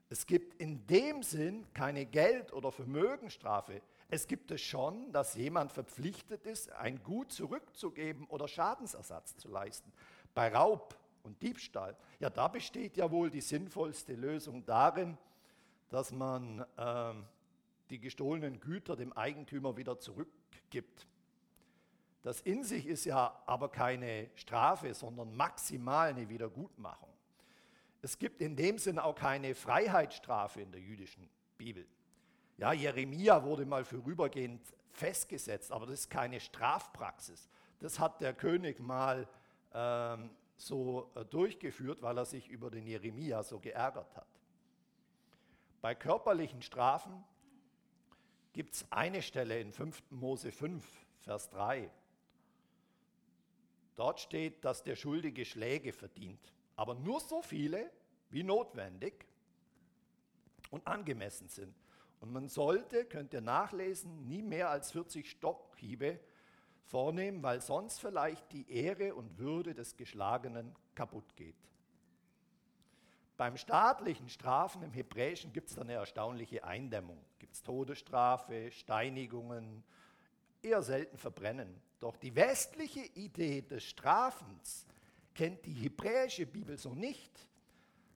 Es 0.10 0.26
gibt 0.26 0.60
in 0.60 0.88
dem 0.88 1.22
Sinn 1.22 1.68
keine 1.76 2.08
Geld- 2.08 2.52
oder 2.52 2.72
Vermögenstrafe. 2.72 3.80
Es 4.08 4.26
gibt 4.26 4.50
es 4.50 4.62
schon, 4.62 5.12
dass 5.12 5.36
jemand 5.36 5.72
verpflichtet 5.72 6.48
ist, 6.48 6.72
ein 6.72 7.04
Gut 7.04 7.32
zurückzugeben 7.32 8.26
oder 8.26 8.48
Schadensersatz 8.48 9.38
zu 9.38 9.50
leisten. 9.50 9.94
Bei 10.34 10.52
Raub 10.52 10.99
und 11.24 11.42
Diebstahl, 11.42 11.96
ja, 12.20 12.30
da 12.30 12.48
besteht 12.48 12.98
ja 12.98 13.10
wohl 13.12 13.30
die 13.30 13.42
sinnvollste 13.42 14.14
Lösung 14.14 14.66
darin, 14.66 15.18
dass 15.90 16.12
man 16.12 16.66
äh, 16.78 17.14
die 17.90 18.00
gestohlenen 18.00 18.60
Güter 18.60 18.96
dem 18.96 19.14
Eigentümer 19.14 19.78
wieder 19.78 20.00
zurückgibt. 20.00 21.08
Das 22.22 22.42
in 22.42 22.64
sich 22.64 22.86
ist 22.86 23.06
ja 23.06 23.42
aber 23.46 23.70
keine 23.70 24.30
Strafe, 24.36 24.94
sondern 24.94 25.36
maximal 25.36 26.10
eine 26.10 26.28
Wiedergutmachung. 26.30 27.10
Es 28.02 28.18
gibt 28.18 28.42
in 28.42 28.56
dem 28.56 28.78
Sinn 28.78 29.00
auch 29.00 29.16
keine 29.16 29.56
Freiheitsstrafe 29.56 30.62
in 30.62 30.72
der 30.72 30.82
jüdischen 30.82 31.30
Bibel. 31.58 31.86
Ja, 32.58 32.74
Jeremia 32.74 33.44
wurde 33.44 33.66
mal 33.66 33.86
vorübergehend 33.86 34.62
festgesetzt, 34.92 35.72
aber 35.72 35.86
das 35.86 36.02
ist 36.02 36.10
keine 36.10 36.40
Strafpraxis. 36.40 37.50
Das 37.80 38.00
hat 38.00 38.20
der 38.22 38.34
König 38.34 38.80
mal 38.80 39.28
ähm, 39.74 40.30
so 40.60 41.10
äh, 41.16 41.26
durchgeführt, 41.26 42.02
weil 42.02 42.18
er 42.18 42.26
sich 42.26 42.48
über 42.50 42.70
den 42.70 42.86
Jeremia 42.86 43.44
so 43.44 43.60
geärgert 43.60 44.16
hat. 44.16 44.28
Bei 45.82 45.96
körperlichen 45.96 46.62
Strafen 46.62 47.24
gibt 48.52 48.74
es 48.74 48.92
eine 48.92 49.22
Stelle 49.22 49.60
in 49.60 49.72
5. 49.72 50.04
Mose 50.10 50.52
5, 50.52 50.86
Vers 51.22 51.50
3. 51.50 51.90
Dort 53.96 54.20
steht, 54.20 54.66
dass 54.66 54.84
der 54.84 54.96
Schuldige 54.96 55.46
Schläge 55.46 55.94
verdient, 55.94 56.54
aber 56.76 56.96
nur 56.96 57.22
so 57.22 57.42
viele, 57.42 57.90
wie 58.30 58.44
notwendig 58.44 59.26
und 60.72 60.86
angemessen 60.86 61.48
sind. 61.48 61.74
Und 62.20 62.34
man 62.34 62.50
sollte, 62.50 63.06
könnt 63.06 63.34
ihr 63.34 63.42
nachlesen, 63.42 64.28
nie 64.28 64.42
mehr 64.42 64.70
als 64.70 64.92
40 64.92 65.30
Stockhiebe 65.30 66.20
vornehmen, 66.90 67.44
weil 67.44 67.62
sonst 67.62 68.00
vielleicht 68.00 68.52
die 68.52 68.70
Ehre 68.72 69.14
und 69.16 69.38
Würde 69.38 69.74
des 69.74 69.96
Geschlagenen 69.96 70.76
kaputt 70.96 71.36
geht. 71.36 71.56
Beim 73.38 73.56
staatlichen 73.56 74.28
Strafen 74.28 74.84
im 74.84 74.92
Hebräischen 74.92 75.54
gibt 75.54 75.70
es 75.70 75.76
dann 75.76 75.88
eine 75.88 75.94
erstaunliche 75.94 76.66
Eindämmung. 76.66 77.24
Gibt 77.38 77.54
es 77.56 77.62
Todesstrafe, 77.62 78.70
Steinigungen, 78.72 79.84
eher 80.62 80.82
selten 80.82 81.18
Verbrennen. 81.18 81.82
Doch 82.00 82.18
die 82.18 82.36
westliche 82.36 83.06
Idee 83.16 83.62
des 83.62 83.84
Strafens 83.84 84.86
kennt 85.36 85.66
die 85.66 85.74
hebräische 85.74 86.46
Bibel 86.46 86.78
so 86.78 86.94
nicht. 86.94 87.32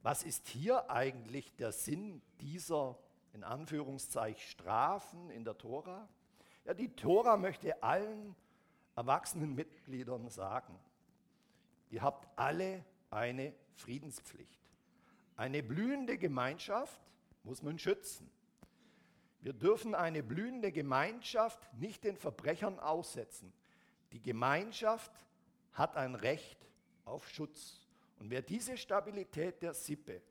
Was 0.02 0.24
ist 0.24 0.47
hier 0.50 0.89
eigentlich 0.89 1.56
der 1.56 1.71
Sinn 1.71 2.21
dieser 2.41 2.97
in 3.32 3.43
Anführungszeichen 3.43 4.41
Strafen 4.41 5.30
in 5.30 5.45
der 5.45 5.58
Tora? 5.58 6.10
Ja, 6.65 6.74
die 6.74 6.93
Tora 6.95 7.38
möchte 7.38 7.82
allen 7.82 8.36
erwachsenen 8.95 9.56
Mitgliedern 9.56 10.29
sagen, 10.29 10.77
ihr 11.89 12.01
habt 12.01 12.27
alle 12.38 12.84
eine 13.10 13.53
Friedenspflicht. 13.75 14.62
Eine 15.36 15.63
blühende 15.63 16.17
Gemeinschaft 16.17 17.01
muss 17.43 17.63
man 17.63 17.79
schützen. 17.79 18.29
Wir 19.41 19.53
dürfen 19.53 19.93
eine 19.93 20.23
blühende 20.23 20.71
Gemeinschaft 20.71 21.73
nicht 21.73 22.03
den 22.03 22.15
Verbrechern 22.15 22.79
aussetzen. 22.79 23.51
Die 24.13 24.21
Gemeinschaft 24.21 25.12
hat 25.73 25.97
ein 25.97 26.15
Recht 26.15 26.58
auf 27.03 27.27
Schutz. 27.29 27.82
Und 28.19 28.29
wer 28.29 28.41
diese 28.41 28.77
Stabilität 28.77 29.62
der 29.62 29.73
Sippe 29.73 30.21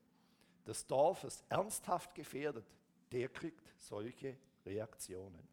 des 0.66 0.87
Dorfes 0.87 1.44
ernsthaft 1.48 2.14
gefährdet, 2.14 2.64
der 3.11 3.29
kriegt 3.29 3.72
solche 3.77 4.37
Reaktionen. 4.64 5.46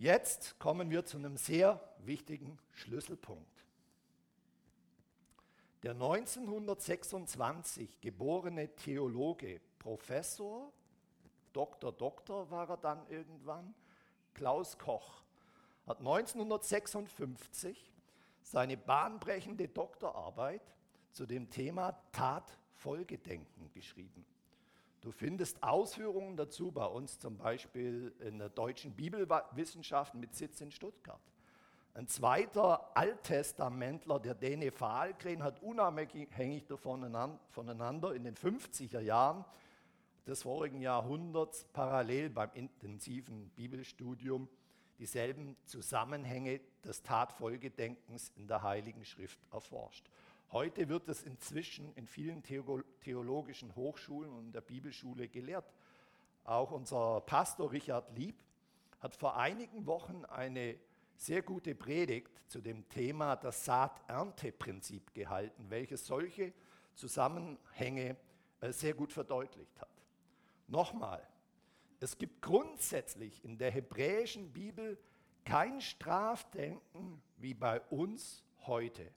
Jetzt 0.00 0.58
kommen 0.58 0.90
wir 0.90 1.04
zu 1.04 1.18
einem 1.18 1.36
sehr 1.36 1.78
wichtigen 1.98 2.58
Schlüsselpunkt. 2.72 3.66
Der 5.82 5.92
1926 5.92 8.00
geborene 8.00 8.74
Theologe, 8.76 9.60
Professor, 9.78 10.72
Doktor, 11.52 11.92
Doktor 11.92 12.50
war 12.50 12.70
er 12.70 12.78
dann 12.78 13.06
irgendwann, 13.10 13.74
Klaus 14.32 14.78
Koch, 14.78 15.22
hat 15.86 15.98
1956 15.98 17.92
seine 18.40 18.78
bahnbrechende 18.78 19.68
Doktorarbeit 19.68 20.62
zu 21.12 21.26
dem 21.26 21.50
Thema 21.50 21.92
Tatfolgedenken 22.12 23.70
geschrieben. 23.74 24.24
Du 25.00 25.12
findest 25.12 25.62
Ausführungen 25.62 26.36
dazu 26.36 26.70
bei 26.70 26.84
uns 26.84 27.18
zum 27.18 27.38
Beispiel 27.38 28.12
in 28.20 28.38
der 28.38 28.50
deutschen 28.50 28.92
Bibelwissenschaft 28.92 30.14
mit 30.14 30.34
Sitz 30.34 30.60
in 30.60 30.70
Stuttgart. 30.70 31.20
Ein 31.94 32.06
zweiter 32.06 32.94
Alttestamentler, 32.96 34.20
der 34.20 34.34
Dene 34.34 34.70
Fahlgren, 34.70 35.42
hat 35.42 35.62
unabhängig 35.62 36.64
voneinander 37.50 38.14
in 38.14 38.24
den 38.24 38.36
50er 38.36 39.00
Jahren 39.00 39.44
des 40.26 40.42
vorigen 40.42 40.82
Jahrhunderts 40.82 41.64
parallel 41.72 42.30
beim 42.30 42.50
intensiven 42.52 43.50
Bibelstudium 43.56 44.48
dieselben 44.98 45.56
Zusammenhänge 45.64 46.60
des 46.84 47.02
Tatfolgedenkens 47.02 48.30
in 48.36 48.46
der 48.46 48.62
Heiligen 48.62 49.04
Schrift 49.04 49.38
erforscht. 49.50 50.08
Heute 50.52 50.88
wird 50.88 51.08
es 51.08 51.22
inzwischen 51.22 51.92
in 51.94 52.08
vielen 52.08 52.42
theologischen 52.42 53.76
Hochschulen 53.76 54.32
und 54.32 54.52
der 54.52 54.60
Bibelschule 54.60 55.28
gelehrt. 55.28 55.72
Auch 56.42 56.72
unser 56.72 57.20
Pastor 57.20 57.70
Richard 57.70 58.10
Lieb 58.18 58.42
hat 58.98 59.14
vor 59.14 59.36
einigen 59.36 59.86
Wochen 59.86 60.24
eine 60.24 60.76
sehr 61.14 61.42
gute 61.42 61.76
Predigt 61.76 62.32
zu 62.48 62.60
dem 62.60 62.88
Thema 62.88 63.36
das 63.36 63.64
Saat-Ernte-Prinzip 63.64 65.14
gehalten, 65.14 65.66
welches 65.68 66.04
solche 66.04 66.52
Zusammenhänge 66.96 68.16
äh, 68.60 68.72
sehr 68.72 68.94
gut 68.94 69.12
verdeutlicht 69.12 69.80
hat. 69.80 70.02
Nochmal, 70.66 71.24
es 72.00 72.18
gibt 72.18 72.42
grundsätzlich 72.42 73.44
in 73.44 73.56
der 73.56 73.70
hebräischen 73.70 74.52
Bibel 74.52 74.98
kein 75.44 75.80
Strafdenken 75.80 77.22
wie 77.36 77.54
bei 77.54 77.80
uns 77.82 78.42
heute 78.66 79.12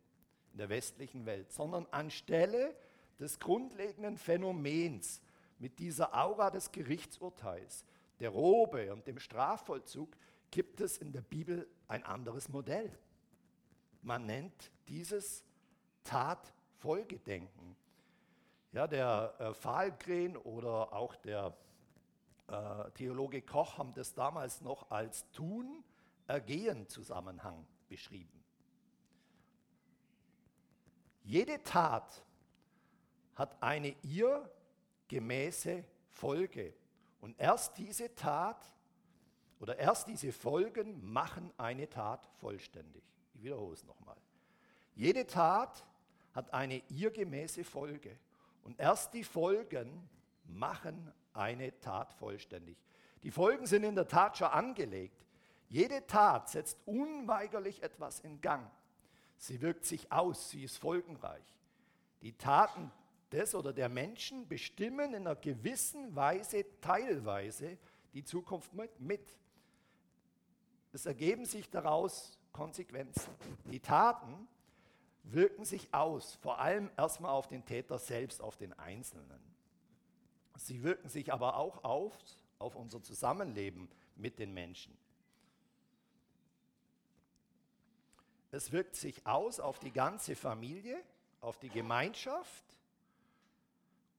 in 0.54 0.60
der 0.60 0.70
westlichen 0.70 1.26
Welt, 1.26 1.52
sondern 1.52 1.86
anstelle 1.92 2.74
des 3.20 3.40
grundlegenden 3.40 4.18
Phänomens 4.18 5.22
mit 5.60 5.78
dieser 5.80 6.16
Aura 6.16 6.50
des 6.50 6.72
Gerichtsurteils, 6.72 7.84
der 8.20 8.30
Robe 8.30 8.94
und 8.94 9.06
dem 9.08 9.20
Strafvollzug 9.20 10.16
gibt 10.52 10.82
es 10.82 10.98
in 10.98 11.12
der 11.12 11.22
Bibel 11.22 11.68
ein 11.88 12.04
anderes 12.04 12.50
Modell. 12.50 12.92
Man 14.02 14.26
nennt 14.26 14.72
dieses 14.88 15.46
Tatfolgedenken. 16.04 17.76
Ja, 18.72 18.88
der 18.88 19.36
äh, 19.40 19.54
Fahlgren 19.54 20.36
oder 20.38 20.94
auch 20.94 21.16
der 21.16 21.56
äh, 22.48 22.90
Theologe 22.92 23.42
Koch 23.42 23.78
haben 23.78 23.94
das 23.94 24.14
damals 24.14 24.62
noch 24.62 24.90
als 24.92 25.30
Tun-Ergehen-Zusammenhang 25.32 27.66
beschrieben. 27.88 28.43
Jede 31.24 31.62
Tat 31.64 32.24
hat 33.36 33.62
eine 33.62 33.96
ihr 34.04 34.50
gemäße 35.08 35.84
Folge. 36.10 36.74
Und 37.22 37.40
erst 37.40 37.78
diese 37.78 38.14
Tat 38.14 38.64
oder 39.60 39.78
erst 39.78 40.08
diese 40.08 40.32
Folgen 40.34 41.12
machen 41.12 41.52
eine 41.58 41.90
Tat 41.90 42.28
vollständig. 42.40 43.04
Ich 43.34 43.44
wiederhole 43.44 43.74
es 43.74 43.84
nochmal. 43.86 44.18
Jede 44.96 45.26
Tat 45.26 45.86
hat 46.34 46.54
eine 46.54 46.82
ihr 46.90 47.12
gemäße 47.12 47.64
Folge. 47.64 48.18
Und 48.64 48.80
erst 48.80 49.14
die 49.14 49.24
Folgen 49.24 50.10
machen 50.46 51.12
eine 51.34 51.80
Tat 51.80 52.14
vollständig. 52.14 52.78
Die 53.24 53.32
Folgen 53.32 53.66
sind 53.66 53.84
in 53.84 53.96
der 53.96 54.08
Tat 54.08 54.38
schon 54.38 54.48
angelegt. 54.48 55.26
Jede 55.70 56.06
Tat 56.06 56.50
setzt 56.50 56.78
unweigerlich 56.86 57.82
etwas 57.82 58.20
in 58.20 58.42
Gang. 58.42 58.70
Sie 59.44 59.60
wirkt 59.60 59.84
sich 59.86 60.10
aus, 60.10 60.52
sie 60.52 60.64
ist 60.64 60.78
folgenreich. 60.78 61.44
Die 62.22 62.32
Taten 62.32 62.90
des 63.30 63.54
oder 63.54 63.74
der 63.74 63.90
Menschen 63.90 64.48
bestimmen 64.48 65.14
in 65.14 65.28
einer 65.28 65.36
gewissen 65.36 66.16
Weise 66.16 66.66
teilweise 66.80 67.78
die 68.14 68.24
Zukunft 68.24 68.72
mit. 69.00 69.38
Es 70.94 71.06
ergeben 71.06 71.44
sich 71.44 71.70
daraus 71.70 72.40
Konsequenzen. 72.54 73.36
Die 73.66 73.82
Taten 73.82 74.48
wirken 75.24 75.66
sich 75.66 75.94
aus, 75.94 76.36
vor 76.36 76.60
allem 76.60 76.90
erstmal 76.96 77.32
auf 77.32 77.48
den 77.48 77.66
Täter 77.66 78.00
selbst, 78.00 78.42
auf 78.42 78.56
den 78.56 78.72
Einzelnen. 78.72 79.42
Sie 80.56 80.84
wirken 80.84 81.10
sich 81.10 81.34
aber 81.34 81.58
auch 81.58 81.84
auf, 81.84 82.18
auf 82.60 82.78
unser 82.78 83.04
Zusammenleben 83.04 83.90
mit 84.16 84.40
den 84.40 84.54
Menschen. 84.54 84.98
Es 88.54 88.72
wirkt 88.72 88.96
sich 88.96 89.26
aus 89.26 89.60
auf 89.60 89.80
die 89.80 89.90
ganze 89.90 90.36
Familie, 90.36 91.04
auf 91.42 91.58
die 91.58 91.70
Gemeinschaft 91.70 92.64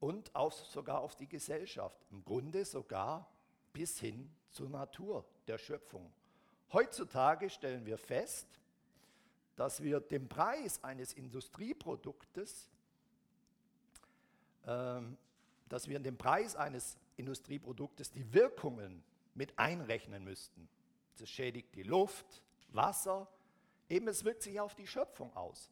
und 0.00 0.34
auf, 0.34 0.54
sogar 0.54 1.02
auf 1.02 1.14
die 1.14 1.28
Gesellschaft. 1.28 2.04
Im 2.10 2.24
Grunde 2.24 2.64
sogar 2.64 3.30
bis 3.72 4.00
hin 4.00 4.28
zur 4.50 4.68
Natur 4.68 5.24
der 5.46 5.56
Schöpfung. 5.56 6.12
Heutzutage 6.72 7.48
stellen 7.48 7.86
wir 7.86 7.96
fest, 7.96 8.48
dass 9.54 9.84
wir 9.84 10.00
den 10.00 10.28
Preis 10.28 10.82
eines 10.82 11.12
Industrieproduktes, 11.12 12.68
ähm, 14.66 15.16
dass 15.68 15.86
wir 15.86 15.96
in 15.96 16.02
den 16.02 16.18
Preis 16.18 16.56
eines 16.56 16.98
Industrieproduktes 17.16 18.10
die 18.10 18.34
Wirkungen 18.34 19.04
mit 19.34 19.56
einrechnen 19.60 20.24
müssten. 20.24 20.68
Das 21.18 21.30
schädigt 21.30 21.72
die 21.76 21.84
Luft, 21.84 22.42
Wasser, 22.72 23.28
eben 23.94 24.08
es 24.08 24.24
wirkt 24.24 24.42
sich 24.42 24.58
auf 24.60 24.74
die 24.74 24.86
Schöpfung 24.86 25.34
aus. 25.36 25.70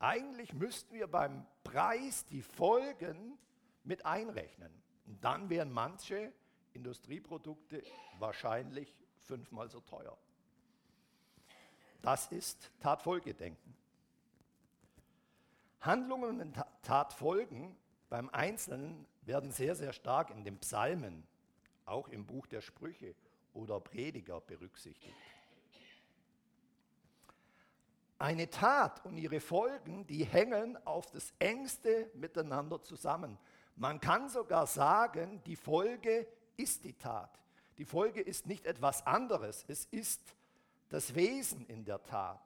Eigentlich 0.00 0.52
müssten 0.54 0.94
wir 0.94 1.06
beim 1.06 1.46
Preis 1.62 2.24
die 2.26 2.42
Folgen 2.42 3.38
mit 3.84 4.04
einrechnen. 4.04 4.72
Und 5.06 5.22
dann 5.22 5.48
wären 5.50 5.70
manche 5.70 6.32
Industrieprodukte 6.72 7.82
wahrscheinlich 8.18 8.92
fünfmal 9.20 9.70
so 9.70 9.80
teuer. 9.80 10.16
Das 12.02 12.32
ist 12.32 12.72
Tatfolgedenken. 12.80 13.76
Handlungen 15.80 16.40
und 16.40 16.58
Tatfolgen 16.82 17.76
beim 18.08 18.30
Einzelnen 18.30 19.06
werden 19.22 19.52
sehr, 19.52 19.76
sehr 19.76 19.92
stark 19.92 20.30
in 20.30 20.44
den 20.44 20.58
Psalmen, 20.58 21.24
auch 21.84 22.08
im 22.08 22.26
Buch 22.26 22.46
der 22.46 22.62
Sprüche 22.62 23.14
oder 23.52 23.80
Prediger 23.80 24.40
berücksichtigt. 24.40 25.14
Eine 28.20 28.50
Tat 28.50 29.02
und 29.06 29.16
ihre 29.16 29.40
Folgen, 29.40 30.06
die 30.06 30.24
hängen 30.26 30.76
auf 30.86 31.10
das 31.10 31.32
engste 31.38 32.10
miteinander 32.12 32.82
zusammen. 32.82 33.38
Man 33.76 33.98
kann 33.98 34.28
sogar 34.28 34.66
sagen, 34.66 35.42
die 35.46 35.56
Folge 35.56 36.26
ist 36.58 36.84
die 36.84 36.92
Tat. 36.92 37.30
Die 37.78 37.86
Folge 37.86 38.20
ist 38.20 38.46
nicht 38.46 38.66
etwas 38.66 39.06
anderes, 39.06 39.64
es 39.68 39.86
ist 39.86 40.20
das 40.90 41.14
Wesen 41.14 41.64
in 41.64 41.82
der 41.86 42.02
Tat. 42.02 42.42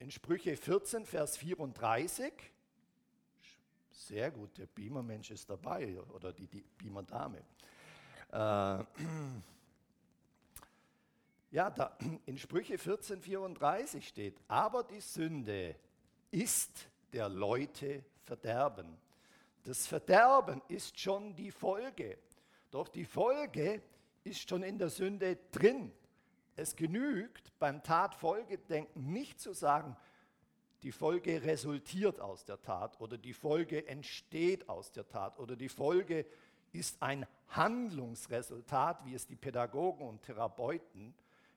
In 0.00 0.10
Sprüche 0.10 0.56
14, 0.56 1.06
Vers 1.06 1.36
34, 1.36 2.32
sehr 3.92 4.32
gut, 4.32 4.58
der 4.58 4.66
Beamer-Mensch 4.66 5.30
ist 5.30 5.48
dabei 5.48 6.00
oder 6.00 6.32
die, 6.32 6.48
die 6.48 6.64
Beamer-Dame. 6.78 7.44
Äh, 8.32 8.84
ja, 11.50 11.70
da, 11.70 11.96
in 12.26 12.38
Sprüche 12.38 12.78
14, 12.78 13.20
34 13.20 14.06
steht, 14.06 14.36
aber 14.48 14.84
die 14.84 15.00
Sünde 15.00 15.76
ist 16.30 16.88
der 17.12 17.28
Leute 17.28 18.04
Verderben. 18.24 18.98
Das 19.62 19.86
Verderben 19.86 20.62
ist 20.68 20.98
schon 20.98 21.34
die 21.34 21.50
Folge. 21.50 22.18
Doch 22.70 22.88
die 22.88 23.04
Folge 23.04 23.80
ist 24.24 24.48
schon 24.48 24.62
in 24.62 24.78
der 24.78 24.90
Sünde 24.90 25.38
drin. 25.52 25.92
Es 26.56 26.74
genügt 26.74 27.52
beim 27.58 27.82
Tatfolgedenken 27.82 29.12
nicht 29.12 29.40
zu 29.40 29.52
sagen, 29.52 29.96
die 30.82 30.92
Folge 30.92 31.42
resultiert 31.42 32.20
aus 32.20 32.44
der 32.44 32.60
Tat 32.60 33.00
oder 33.00 33.18
die 33.18 33.32
Folge 33.32 33.86
entsteht 33.86 34.68
aus 34.68 34.92
der 34.92 35.08
Tat 35.08 35.38
oder 35.38 35.56
die 35.56 35.68
Folge 35.68 36.26
ist 36.72 37.02
ein 37.02 37.26
Handlungsresultat, 37.48 39.04
wie 39.04 39.14
es 39.14 39.26
die 39.26 39.36
Pädagogen 39.36 40.06
und 40.06 40.22
Therapeuten 40.22 41.14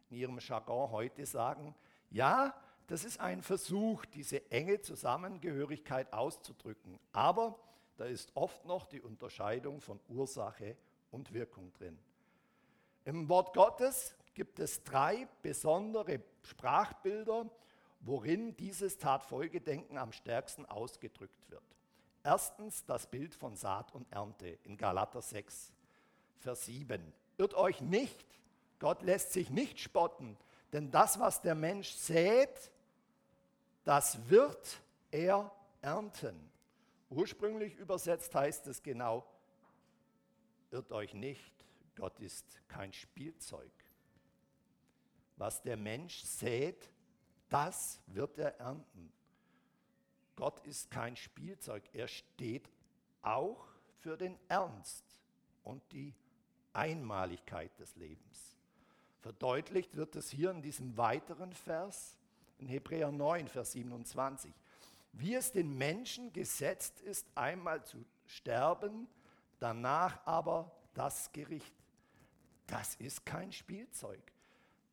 in 0.10 0.18
ihrem 0.18 0.40
Jargon 0.40 0.92
heute 0.92 1.26
sagen. 1.26 1.76
Ja, 2.10 2.54
das 2.88 3.04
ist 3.04 3.20
ein 3.20 3.42
Versuch, 3.42 4.06
diese 4.06 4.50
enge 4.52 4.82
Zusammengehörigkeit 4.82 6.12
auszudrücken. 6.12 7.00
Aber 7.12 7.60
da 7.98 8.06
ist 8.06 8.36
oft 8.36 8.66
noch 8.66 8.88
die 8.88 9.02
Unterscheidung 9.02 9.82
von 9.82 10.00
Ursache 10.08 10.76
und 11.12 11.34
Wirkung 11.34 11.72
drin. 11.74 12.00
Im 13.06 13.30
Wort 13.30 13.54
Gottes 13.54 14.16
gibt 14.34 14.60
es 14.60 14.84
drei 14.84 15.28
besondere 15.42 16.22
Sprachbilder, 16.44 17.50
worin 18.02 18.56
dieses 18.56 18.98
Tatfolgedenken 18.98 19.98
am 19.98 20.12
stärksten 20.12 20.66
ausgedrückt 20.66 21.50
wird. 21.50 21.64
Erstens 22.24 22.86
das 22.86 23.08
Bild 23.08 23.34
von 23.34 23.56
Saat 23.56 23.94
und 23.94 24.12
Ernte 24.12 24.58
in 24.64 24.78
Galater 24.78 25.22
6, 25.22 25.74
Vers 26.38 26.66
7. 26.66 27.14
Irrt 27.38 27.54
euch 27.54 27.82
nicht, 27.82 28.26
Gott 28.80 29.02
lässt 29.04 29.34
sich 29.34 29.50
nicht 29.50 29.80
spotten, 29.80 30.38
denn 30.72 30.90
das, 30.90 31.20
was 31.20 31.42
der 31.42 31.56
Mensch 31.56 31.92
sät, 31.92 32.72
das 33.84 34.30
wird 34.30 34.82
er 35.12 35.52
ernten. 35.82 36.50
Ursprünglich 37.10 37.76
übersetzt 37.76 38.34
heißt 38.36 38.68
es 38.68 38.82
genau, 38.82 39.26
irrt 40.72 40.92
euch 40.92 41.14
nicht, 41.14 41.54
Gott 41.96 42.20
ist 42.20 42.62
kein 42.68 42.94
Spielzeug. 42.94 43.72
Was 45.36 45.62
der 45.62 45.78
Mensch 45.78 46.22
sät, 46.24 46.90
das 47.50 48.00
wird 48.08 48.38
er 48.38 48.60
ernten. 48.60 49.12
Gott 50.36 50.60
ist 50.66 50.92
kein 50.92 51.16
Spielzeug, 51.16 51.84
er 51.94 52.08
steht 52.08 52.70
auch 53.22 53.66
für 54.00 54.16
den 54.16 54.38
Ernst 54.48 55.04
und 55.64 55.82
die 55.92 56.14
Einmaligkeit 56.72 57.78
des 57.80 57.96
Lebens. 57.96 58.59
Verdeutlicht 59.22 59.96
wird 59.96 60.16
es 60.16 60.30
hier 60.30 60.52
in 60.52 60.62
diesem 60.62 60.98
weiteren 60.98 61.54
Vers, 61.54 62.18
in 62.58 62.68
Hebräer 62.68 63.12
9, 63.12 63.48
Vers 63.48 63.74
27. 63.74 64.54
Wie 65.14 65.36
es 65.36 65.52
den 65.52 65.78
Menschen 65.78 66.32
gesetzt 66.32 67.02
ist, 67.02 67.28
einmal 67.36 67.84
zu 67.84 68.06
sterben, 68.26 69.08
danach 69.60 70.26
aber 70.26 70.72
das 70.94 71.32
Gericht. 71.32 71.74
Das 72.68 72.96
ist 72.96 73.26
kein 73.26 73.52
Spielzeug. 73.52 74.22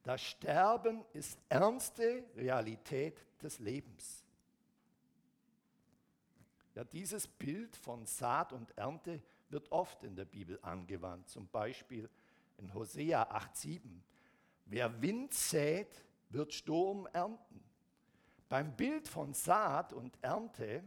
Das 0.03 0.23
Sterben 0.23 1.05
ist 1.12 1.39
ernste 1.49 2.25
Realität 2.37 3.21
des 3.43 3.59
Lebens. 3.59 4.25
Ja, 6.75 6.85
dieses 6.85 7.27
Bild 7.27 7.75
von 7.77 8.07
Saat 8.07 8.53
und 8.53 8.77
Ernte 8.77 9.23
wird 9.49 9.71
oft 9.73 10.03
in 10.05 10.15
der 10.15 10.25
Bibel 10.25 10.59
angewandt, 10.62 11.29
zum 11.29 11.49
Beispiel 11.49 12.09
in 12.59 12.73
Hosea 12.75 13.23
8,7. 13.33 13.81
Wer 14.67 15.01
Wind 15.01 15.33
sät, 15.33 16.05
wird 16.31 16.53
Sturm 16.53 17.09
ernten. 17.13 17.63
Beim 18.49 18.77
Bild 18.77 19.09
von 19.09 19.33
Saat 19.33 19.93
und 19.93 20.19
Ernte, 20.23 20.83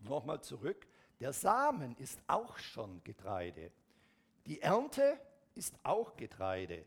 nochmal 0.00 0.40
zurück, 0.42 0.86
der 1.20 1.32
Samen 1.32 1.96
ist 1.96 2.20
auch 2.26 2.56
schon 2.58 3.02
Getreide. 3.04 3.72
Die 4.46 4.60
Ernte 4.60 5.20
ist 5.54 5.74
auch 5.82 6.16
Getreide. 6.16 6.84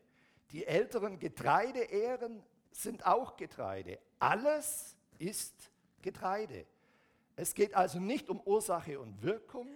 Die 0.52 0.66
älteren 0.66 1.20
Getreideähren 1.20 2.42
sind 2.72 3.06
auch 3.06 3.36
Getreide. 3.36 4.00
Alles 4.20 4.96
ist 5.20 5.72
Getreide. 6.02 6.66
Es 7.36 7.54
geht 7.54 7.74
also 7.74 8.00
nicht 8.00 8.30
um 8.30 8.40
Ursache 8.42 9.00
und 9.00 9.22
Wirkung. 9.22 9.68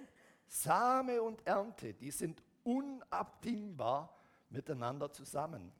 Same 0.47 1.21
und 1.21 1.45
Ernte, 1.45 1.93
die 1.93 2.11
sind 2.11 2.41
unabdingbar 2.63 4.15
miteinander 4.49 5.11
zusammen. 5.11 5.71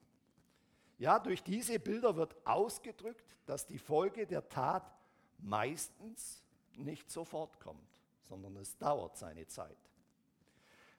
Ja, 0.98 1.20
durch 1.20 1.44
diese 1.44 1.80
Bilder 1.80 2.16
wird 2.16 2.36
ausgedrückt, 2.46 3.26
dass 3.46 3.66
die 3.66 3.78
Folge 3.78 4.26
der 4.26 4.48
Tat 4.48 4.92
meistens 5.40 6.44
nicht 6.76 7.12
sofort 7.12 7.60
kommt, 7.60 7.88
sondern 8.22 8.56
es 8.58 8.78
dauert 8.78 9.18
seine 9.18 9.48
Zeit. 9.48 9.78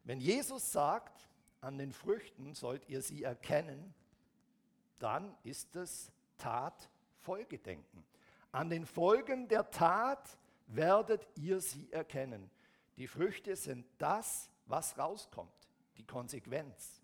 Wenn 0.05 0.21
Jesus 0.21 0.71
sagt, 0.73 1.29
an 1.61 1.79
den 1.79 1.93
Früchten 1.93 2.55
sollt 2.55 2.89
ihr 2.89 3.03
sie 3.03 3.25
erkennen, 3.25 3.95
dann 4.99 5.35
ist 5.43 5.75
es 5.77 6.13
Tatfolgedenken. 6.39 8.05
An 8.53 8.71
den 8.71 8.87
Folgen 8.87 9.49
der 9.49 9.71
Tat 9.71 10.39
werdet 10.69 11.27
ihr 11.37 11.61
sie 11.61 11.91
erkennen. 11.93 12.51
Die 12.97 13.07
Früchte 13.07 13.57
sind 13.57 13.87
das, 13.99 14.51
was 14.67 14.97
rauskommt, 14.97 15.53
die 15.97 16.07
Konsequenz. 16.07 17.03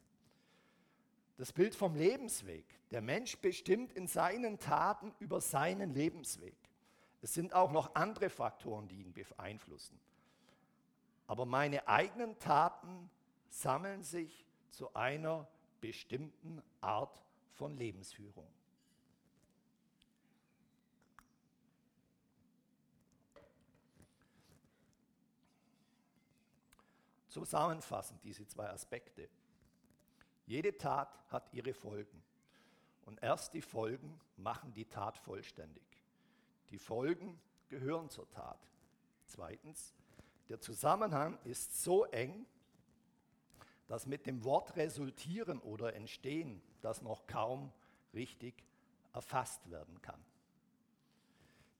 Das 1.42 1.52
Bild 1.52 1.74
vom 1.74 1.96
Lebensweg. 1.96 2.64
Der 2.92 3.00
Mensch 3.00 3.36
bestimmt 3.36 3.92
in 3.94 4.06
seinen 4.06 4.60
Taten 4.60 5.12
über 5.18 5.40
seinen 5.40 5.92
Lebensweg. 5.92 6.56
Es 7.20 7.34
sind 7.34 7.52
auch 7.52 7.72
noch 7.72 7.96
andere 7.96 8.30
Faktoren, 8.30 8.86
die 8.86 9.00
ihn 9.00 9.12
beeinflussen. 9.12 9.98
Aber 11.26 11.44
meine 11.44 11.88
eigenen 11.88 12.38
Taten 12.38 13.10
sammeln 13.48 14.04
sich 14.04 14.46
zu 14.70 14.94
einer 14.94 15.48
bestimmten 15.80 16.62
Art 16.80 17.20
von 17.54 17.76
Lebensführung. 17.76 18.46
Zusammenfassend 27.26 28.22
diese 28.22 28.46
zwei 28.46 28.68
Aspekte. 28.68 29.28
Jede 30.46 30.76
Tat 30.76 31.18
hat 31.28 31.52
ihre 31.52 31.74
Folgen. 31.74 32.22
Und 33.04 33.22
erst 33.22 33.54
die 33.54 33.62
Folgen 33.62 34.20
machen 34.36 34.72
die 34.74 34.84
Tat 34.84 35.18
vollständig. 35.18 35.84
Die 36.70 36.78
Folgen 36.78 37.40
gehören 37.68 38.10
zur 38.10 38.28
Tat. 38.30 38.58
Zweitens, 39.26 39.94
der 40.48 40.60
Zusammenhang 40.60 41.38
ist 41.44 41.82
so 41.82 42.04
eng, 42.06 42.46
dass 43.86 44.06
mit 44.06 44.26
dem 44.26 44.44
Wort 44.44 44.76
resultieren 44.76 45.60
oder 45.60 45.94
entstehen 45.94 46.62
das 46.80 47.02
noch 47.02 47.26
kaum 47.26 47.72
richtig 48.14 48.54
erfasst 49.12 49.70
werden 49.70 50.00
kann. 50.02 50.22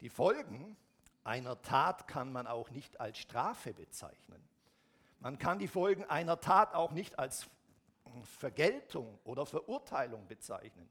Die 0.01 0.09
Folgen 0.09 0.77
einer 1.25 1.62
Tat 1.62 2.09
kann 2.09 2.33
man 2.33 2.46
auch 2.46 2.70
nicht 2.70 3.01
als 3.01 3.18
Strafe 3.18 3.72
bezeichnen. 3.72 4.42
Man 5.20 5.38
kann 5.38 5.59
die 5.59 5.68
Folgen 5.68 6.05
einer 6.05 6.40
Tat 6.40 6.75
auch 6.75 6.90
nicht 6.90 7.18
als 7.18 7.48
Vergeltung 8.25 9.19
oder 9.25 9.47
Verurteilung 9.47 10.27
bezeichnen. 10.27 10.88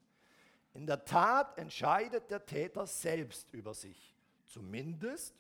In 0.74 0.88
der 0.88 1.04
Tat 1.04 1.58
entscheidet 1.58 2.32
der 2.32 2.46
Täter 2.46 2.88
selbst 2.88 3.52
über 3.54 3.74
sich, 3.74 4.16
zumindest 4.46 5.36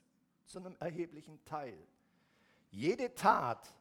zu 0.46 0.60
einem 0.60 0.76
erheblichen 0.80 1.44
Teil. 1.46 1.78
Jede 2.70 3.14
Tat 3.16 3.74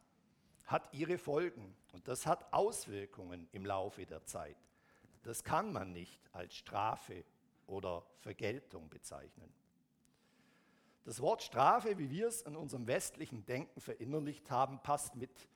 hat 0.65 0.93
ihre 0.93 1.17
Folgen 1.17 1.75
und 1.91 2.07
das 2.07 2.25
hat 2.25 2.53
Auswirkungen 2.53 3.47
im 3.51 3.65
Laufe 3.65 4.05
der 4.05 4.23
Zeit. 4.25 4.57
Das 5.23 5.43
kann 5.43 5.71
man 5.71 5.91
nicht 5.91 6.21
als 6.31 6.55
Strafe 6.55 7.25
oder 7.67 8.05
Vergeltung 8.19 8.89
bezeichnen. 8.89 9.53
Das 11.03 11.19
Wort 11.19 11.41
Strafe, 11.41 11.97
wie 11.97 12.09
wir 12.09 12.27
es 12.27 12.43
in 12.43 12.55
unserem 12.55 12.87
westlichen 12.87 13.45
Denken 13.45 13.81
verinnerlicht 13.81 14.49
haben, 14.51 14.81
passt 14.81 15.15
mit 15.15 15.47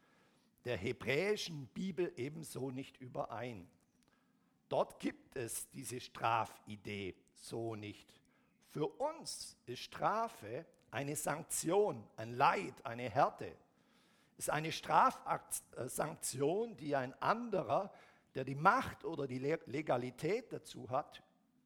der 0.66 0.78
hebräischen 0.78 1.68
Bibel 1.68 2.12
ebenso 2.18 2.72
nicht 2.72 2.98
überein. 2.98 3.70
Dort 4.68 5.00
gibt 5.00 5.38
es 5.38 5.70
diese 5.70 6.00
Strafidee 6.00 7.16
so 7.34 7.76
nicht. 7.76 8.20
Für 8.72 8.88
uns 8.88 9.56
ist 9.68 9.84
Strafe 9.84 10.66
eine 10.90 11.16
Sanktion, 11.16 12.04
ein 12.18 12.34
Leid, 12.34 12.74
eine 12.84 13.08
Härte. 13.10 13.56
Es 14.38 14.46
ist 14.46 14.50
eine 14.50 14.72
Strafsanktion, 14.72 16.76
die 16.76 16.96
ein 16.96 17.14
anderer, 17.22 17.94
der 18.34 18.44
die 18.44 18.56
Macht 18.56 19.06
oder 19.06 19.28
die 19.28 19.40
Legalität 19.40 20.52
dazu 20.52 20.90
hat, 20.90 21.22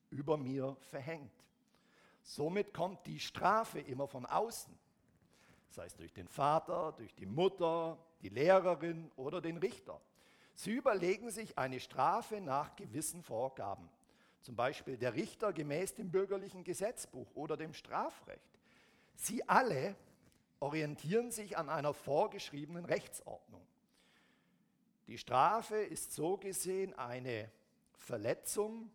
über 0.09 0.37
mir 0.37 0.75
verhängt. 0.81 1.31
Somit 2.21 2.73
kommt 2.73 3.07
die 3.07 3.19
Strafe 3.19 3.79
immer 3.79 4.07
von 4.07 4.25
außen. 4.25 4.77
Sei 5.69 5.85
es 5.85 5.95
durch 5.95 6.13
den 6.13 6.27
Vater, 6.27 6.93
durch 6.97 7.13
die 7.13 7.25
Mutter, 7.25 7.97
die 8.21 8.29
Lehrerin 8.29 9.11
oder 9.15 9.41
den 9.41 9.57
Richter. 9.57 10.01
Sie 10.55 10.71
überlegen 10.71 11.31
sich 11.31 11.57
eine 11.57 11.79
Strafe 11.79 12.41
nach 12.41 12.75
gewissen 12.75 13.23
Vorgaben. 13.23 13.89
Zum 14.41 14.55
Beispiel 14.55 14.97
der 14.97 15.13
Richter 15.13 15.53
gemäß 15.53 15.95
dem 15.95 16.11
bürgerlichen 16.11 16.63
Gesetzbuch 16.63 17.27
oder 17.35 17.55
dem 17.55 17.73
Strafrecht. 17.73 18.41
Sie 19.15 19.47
alle 19.47 19.95
orientieren 20.59 21.31
sich 21.31 21.57
an 21.57 21.69
einer 21.69 21.93
vorgeschriebenen 21.93 22.85
Rechtsordnung. 22.85 23.65
Die 25.07 25.17
Strafe 25.17 25.77
ist 25.77 26.13
so 26.13 26.37
gesehen 26.37 26.93
eine 26.93 27.49
Verletzung 27.97 28.91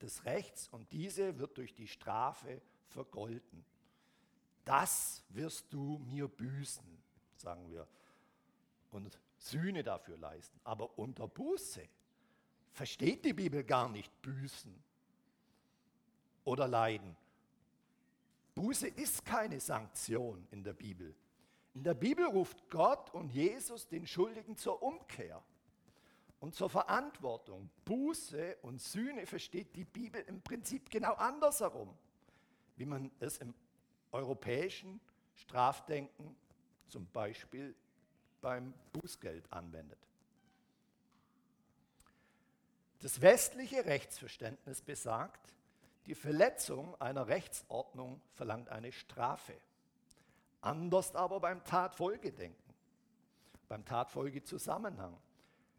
des 0.00 0.24
Rechts 0.24 0.68
und 0.68 0.90
diese 0.92 1.38
wird 1.38 1.58
durch 1.58 1.74
die 1.74 1.88
Strafe 1.88 2.60
vergolten. 2.88 3.64
Das 4.64 5.24
wirst 5.30 5.72
du 5.72 5.98
mir 5.98 6.28
büßen, 6.28 6.84
sagen 7.36 7.68
wir, 7.70 7.86
und 8.90 9.18
Sühne 9.38 9.82
dafür 9.82 10.16
leisten. 10.16 10.58
Aber 10.64 10.98
unter 10.98 11.26
Buße 11.26 11.82
versteht 12.72 13.24
die 13.24 13.32
Bibel 13.32 13.64
gar 13.64 13.88
nicht 13.88 14.22
büßen 14.22 14.72
oder 16.44 16.68
leiden. 16.68 17.16
Buße 18.54 18.88
ist 18.88 19.24
keine 19.24 19.58
Sanktion 19.60 20.46
in 20.50 20.62
der 20.62 20.74
Bibel. 20.74 21.14
In 21.74 21.82
der 21.82 21.94
Bibel 21.94 22.26
ruft 22.26 22.68
Gott 22.68 23.12
und 23.14 23.30
Jesus 23.30 23.88
den 23.88 24.06
Schuldigen 24.06 24.56
zur 24.56 24.82
Umkehr 24.82 25.42
und 26.38 26.54
zur 26.54 26.68
Verantwortung. 26.68 27.70
Buße 27.84 28.58
und 28.62 28.80
Sühne 28.80 29.26
versteht 29.26 29.74
die 29.74 29.84
Bibel 29.84 30.22
im 30.26 30.42
Prinzip 30.42 30.90
genau 30.90 31.14
andersherum, 31.14 31.96
wie 32.76 32.84
man 32.84 33.10
es 33.20 33.38
im 33.38 33.54
europäischen 34.12 35.00
Strafdenken 35.34 36.36
zum 36.88 37.06
Beispiel 37.06 37.74
beim 38.40 38.74
Bußgeld 38.92 39.50
anwendet. 39.52 39.98
Das 43.00 43.20
westliche 43.20 43.84
Rechtsverständnis 43.84 44.80
besagt, 44.80 45.52
die 46.06 46.14
Verletzung 46.14 47.00
einer 47.00 47.26
Rechtsordnung 47.28 48.20
verlangt 48.34 48.68
eine 48.68 48.92
Strafe. 48.92 49.54
Anders 50.60 51.14
aber 51.14 51.40
beim 51.40 51.64
Tatfolgedenken, 51.64 52.74
beim 53.68 53.84
Tatfolgezusammenhang. 53.84 55.16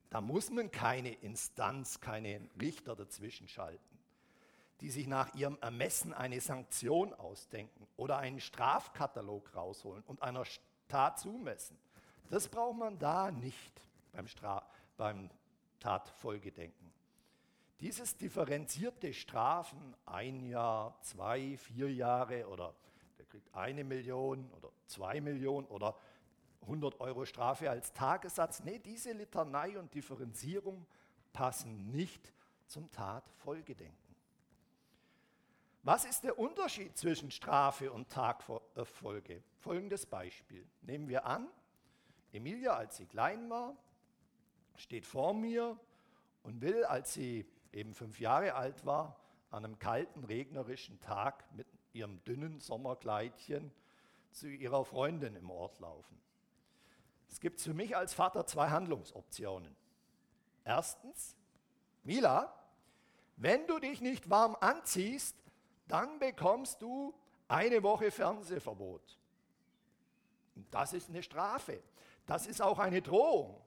Da 0.10 0.22
muss 0.22 0.50
man 0.50 0.70
keine 0.72 1.14
Instanz, 1.14 2.00
keinen 2.00 2.50
Richter 2.60 2.96
dazwischen 2.96 3.48
schalten, 3.48 3.93
die 4.84 4.90
sich 4.90 5.08
nach 5.08 5.34
ihrem 5.34 5.58
Ermessen 5.62 6.14
eine 6.14 6.42
Sanktion 6.42 7.14
ausdenken 7.14 7.88
oder 7.96 8.18
einen 8.18 8.42
Strafkatalog 8.42 9.56
rausholen 9.56 10.04
und 10.08 10.22
einer 10.22 10.44
Tat 10.90 11.18
zumessen. 11.20 11.80
Das 12.30 12.50
braucht 12.50 12.78
man 12.78 13.00
da 13.00 13.32
nicht 13.32 13.82
beim, 14.12 14.28
Stra 14.28 14.62
beim 14.98 15.30
Tatfolgedenken. 15.80 16.92
Dieses 17.80 18.18
differenzierte 18.18 19.14
Strafen, 19.14 19.96
ein 20.06 20.42
Jahr, 20.42 21.00
zwei, 21.02 21.56
vier 21.56 21.90
Jahre 21.90 22.50
oder 22.50 22.76
der 23.18 23.26
kriegt 23.26 23.56
eine 23.56 23.86
Million 23.86 24.52
oder 24.52 24.70
zwei 24.88 25.22
Millionen 25.22 25.68
oder 25.68 25.96
100 26.64 27.00
Euro 27.00 27.24
Strafe 27.24 27.70
als 27.70 27.94
Tagessatz. 27.94 28.62
Nee, 28.66 28.80
diese 28.80 29.14
Litanei 29.14 29.80
und 29.80 29.94
Differenzierung 29.94 30.86
passen 31.32 31.90
nicht 31.90 32.34
zum 32.68 32.92
Tatfolgedenken. 32.92 34.03
Was 35.86 36.06
ist 36.06 36.24
der 36.24 36.40
Unterschied 36.40 36.98
zwischen 36.98 37.30
Strafe 37.30 37.92
und 37.92 38.10
Tagfolge? 38.10 39.44
Folgendes 39.60 40.06
Beispiel. 40.06 40.66
Nehmen 40.82 41.10
wir 41.10 41.26
an, 41.26 41.50
Emilia, 42.32 42.74
als 42.74 42.96
sie 42.96 43.06
klein 43.06 43.50
war, 43.50 43.76
steht 44.78 45.06
vor 45.06 45.34
mir 45.34 45.78
und 46.42 46.62
will, 46.62 46.86
als 46.86 47.14
sie 47.14 47.46
eben 47.74 47.94
fünf 47.94 48.22
Jahre 48.22 48.56
alt 48.56 48.86
war, 48.86 49.20
an 49.52 49.66
einem 49.66 49.78
kalten, 49.78 50.24
regnerischen 50.24 51.02
Tag 51.02 51.44
mit 51.54 51.68
ihrem 51.92 52.24
dünnen 52.24 52.62
Sommerkleidchen 52.62 53.70
zu 54.32 54.48
ihrer 54.48 54.86
Freundin 54.86 55.36
im 55.36 55.50
Ort 55.50 55.80
laufen. 55.80 56.18
Es 57.30 57.42
gibt 57.42 57.60
für 57.60 57.74
mich 57.74 57.98
als 57.98 58.14
Vater 58.14 58.48
zwei 58.48 58.70
Handlungsoptionen. 58.70 59.76
Erstens, 60.64 61.36
Mila, 62.04 62.58
wenn 63.36 63.68
du 63.68 63.80
dich 63.80 64.00
nicht 64.00 64.30
warm 64.30 64.56
anziehst, 64.62 65.43
dann 65.94 66.18
bekommst 66.18 66.82
du 66.82 67.14
eine 67.48 67.84
Woche 67.84 68.10
Fernsehverbot. 68.10 69.20
Und 70.56 70.74
das 70.74 70.92
ist 70.92 71.08
eine 71.08 71.22
Strafe. 71.22 71.84
Das 72.26 72.48
ist 72.48 72.64
auch 72.64 72.80
eine 72.80 73.00
Drohung. 73.00 73.62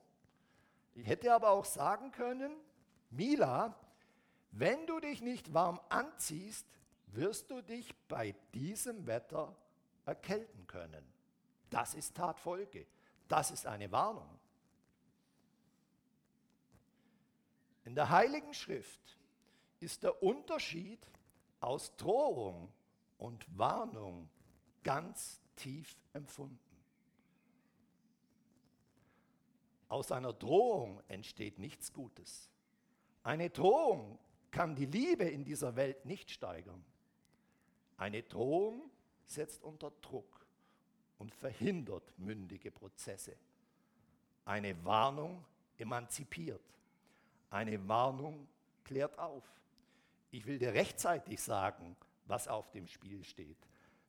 Ich 0.96 1.06
hätte 1.06 1.32
aber 1.32 1.50
auch 1.50 1.64
sagen 1.64 2.10
können, 2.10 2.56
Mila, 3.10 3.78
wenn 4.50 4.88
du 4.88 4.98
dich 4.98 5.20
nicht 5.20 5.54
warm 5.54 5.80
anziehst, 5.88 6.66
wirst 7.06 7.48
du 7.48 7.62
dich 7.62 7.94
bei 8.08 8.34
diesem 8.52 9.06
Wetter 9.06 9.54
erkälten 10.04 10.66
können. 10.66 11.06
Das 11.70 11.94
ist 11.94 12.16
Tatfolge. 12.16 12.88
Das 13.28 13.52
ist 13.52 13.66
eine 13.66 13.92
Warnung. 13.92 14.36
In 17.84 17.94
der 17.94 18.10
Heiligen 18.10 18.52
Schrift 18.52 19.16
ist 19.78 20.02
der 20.02 20.24
Unterschied 20.24 21.06
aus 21.60 21.96
Drohung 21.96 22.72
und 23.18 23.46
Warnung 23.58 24.28
ganz 24.82 25.40
tief 25.56 25.96
empfunden. 26.12 26.58
Aus 29.88 30.10
einer 30.12 30.32
Drohung 30.32 31.00
entsteht 31.08 31.58
nichts 31.58 31.92
Gutes. 31.92 32.50
Eine 33.22 33.50
Drohung 33.50 34.18
kann 34.50 34.74
die 34.74 34.86
Liebe 34.86 35.24
in 35.24 35.44
dieser 35.44 35.76
Welt 35.76 36.04
nicht 36.04 36.30
steigern. 36.30 36.84
Eine 37.96 38.22
Drohung 38.22 38.90
setzt 39.26 39.62
unter 39.62 39.90
Druck 40.02 40.46
und 41.18 41.34
verhindert 41.34 42.12
mündige 42.18 42.70
Prozesse. 42.70 43.36
Eine 44.44 44.84
Warnung 44.84 45.44
emanzipiert. 45.78 46.62
Eine 47.50 47.88
Warnung 47.88 48.46
klärt 48.84 49.18
auf. 49.18 49.44
Ich 50.36 50.44
will 50.44 50.58
dir 50.58 50.74
rechtzeitig 50.74 51.40
sagen, 51.40 51.96
was 52.26 52.46
auf 52.46 52.70
dem 52.70 52.86
Spiel 52.88 53.24
steht. 53.24 53.56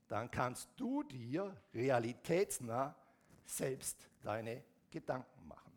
Dann 0.09 0.29
kannst 0.29 0.69
du 0.75 1.01
dir 1.03 1.55
realitätsnah 1.73 2.93
selbst 3.45 4.09
deine 4.23 4.61
Gedanken 4.91 5.47
machen. 5.47 5.71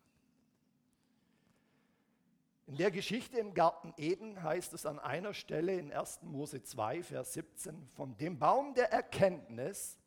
In 2.67 2.79
der 2.79 2.91
Geschichte 2.91 3.39
im 3.39 3.55
Garten 3.55 3.95
Eden 3.97 4.43
heißt 4.43 4.73
es 4.73 4.87
an 4.87 4.99
einer 4.99 5.35
Stelle 5.35 5.79
in 5.79 5.93
1. 5.93 6.23
Mose 6.23 6.65
2, 6.65 7.05
Vers 7.05 7.35
17, 7.35 7.89
von 7.95 8.17
dem 8.17 8.37
Baum 8.37 8.75
der 8.75 8.91
Erkenntnis 8.91 10.01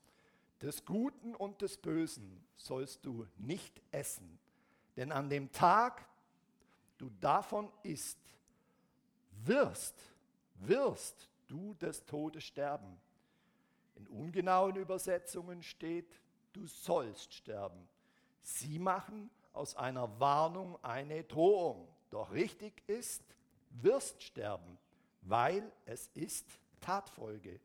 des 0.61 0.83
Guten 0.83 1.35
und 1.35 1.61
des 1.61 1.77
Bösen 1.77 2.45
sollst 2.57 3.05
du 3.05 3.25
nicht 3.37 3.81
essen, 3.91 4.37
denn 4.97 5.13
an 5.13 5.29
dem 5.29 5.53
Tag, 5.53 6.05
du 6.97 7.09
davon 7.21 7.71
isst, 7.83 8.19
wirst, 9.45 10.12
wirst 10.55 11.29
du 11.47 11.73
des 11.75 12.05
Todes 12.05 12.43
sterben. 12.43 12.99
In 13.95 14.07
ungenauen 14.07 14.75
Übersetzungen 14.75 15.61
steht, 15.63 16.19
du 16.53 16.65
sollst 16.65 17.33
sterben. 17.33 17.87
Sie 18.41 18.79
machen 18.79 19.29
aus 19.53 19.75
einer 19.75 20.19
Warnung 20.19 20.77
eine 20.83 21.23
Drohung. 21.23 21.87
Doch 22.09 22.31
richtig 22.31 22.83
ist, 22.87 23.23
wirst 23.81 24.21
sterben, 24.23 24.77
weil 25.21 25.71
es 25.85 26.09
ist 26.13 26.45
Tatfolge. 26.81 27.59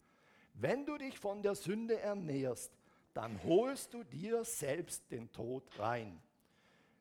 Wenn 0.54 0.86
du 0.86 0.96
dich 0.96 1.18
von 1.18 1.42
der 1.42 1.54
Sünde 1.54 1.98
ernährst, 2.00 2.72
dann 3.14 3.42
holst 3.44 3.94
du 3.94 4.04
dir 4.04 4.44
selbst 4.44 5.10
den 5.10 5.30
Tod 5.32 5.64
rein. 5.78 6.20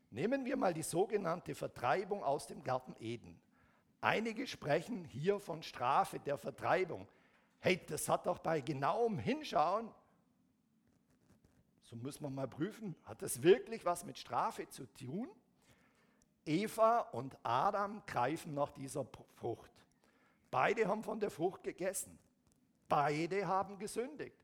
Nehmen 0.09 0.45
wir 0.45 0.55
mal 0.55 0.73
die 0.73 0.83
sogenannte 0.83 1.53
Vertreibung 1.53 2.23
aus 2.23 2.47
dem 2.47 2.63
Garten 2.63 2.95
Eden. 2.99 3.39
Einige 4.01 4.45
sprechen 4.47 5.05
hier 5.05 5.39
von 5.39 5.63
Strafe 5.63 6.19
der 6.19 6.37
Vertreibung. 6.37 7.07
Hey, 7.59 7.81
das 7.87 8.07
hat 8.07 8.25
doch 8.27 8.39
bei 8.39 8.61
genauem 8.61 9.17
Hinschauen, 9.17 9.89
so 11.83 11.95
muss 11.95 12.19
man 12.19 12.35
mal 12.35 12.47
prüfen, 12.47 12.95
hat 13.05 13.21
das 13.21 13.41
wirklich 13.41 13.85
was 13.85 14.05
mit 14.05 14.17
Strafe 14.17 14.67
zu 14.67 14.85
tun? 14.93 15.29
Eva 16.45 16.99
und 16.99 17.37
Adam 17.43 18.01
greifen 18.05 18.53
nach 18.53 18.71
dieser 18.71 19.05
Frucht. 19.35 19.71
Beide 20.51 20.87
haben 20.87 21.03
von 21.03 21.19
der 21.19 21.29
Frucht 21.29 21.63
gegessen. 21.63 22.17
Beide 22.89 23.47
haben 23.47 23.79
gesündigt. 23.79 24.35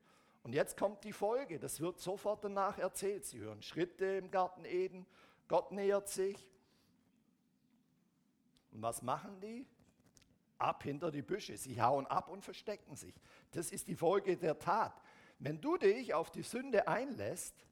Und 0.44 0.54
jetzt 0.54 0.78
kommt 0.78 1.04
die 1.06 1.14
Folge, 1.14 1.60
das 1.60 1.80
wird 1.80 2.00
sofort 2.00 2.44
danach 2.44 2.78
erzählt. 2.78 3.26
Sie 3.26 3.40
hören 3.40 3.62
Schritte 3.62 4.06
im 4.06 4.32
Garten 4.32 4.66
Eden, 4.66 5.06
Gott 5.48 5.72
nähert 5.72 6.10
sich. 6.10 6.50
Und 8.74 8.82
was 8.82 9.02
machen 9.02 9.40
die? 9.40 9.66
Ab 10.58 10.84
hinter 10.84 11.12
die 11.12 11.22
Büsche. 11.22 11.58
Sie 11.58 11.82
hauen 11.82 12.08
ab 12.08 12.30
und 12.30 12.44
verstecken 12.44 12.96
sich. 12.96 13.14
Das 13.52 13.72
ist 13.72 13.88
die 13.88 13.96
Folge 13.96 14.38
der 14.38 14.58
Tat. 14.60 15.00
Wenn 15.40 15.62
du 15.62 15.78
dich 15.78 16.14
auf 16.14 16.32
die 16.32 16.44
Sünde 16.44 16.88
einlässt, 16.88 17.66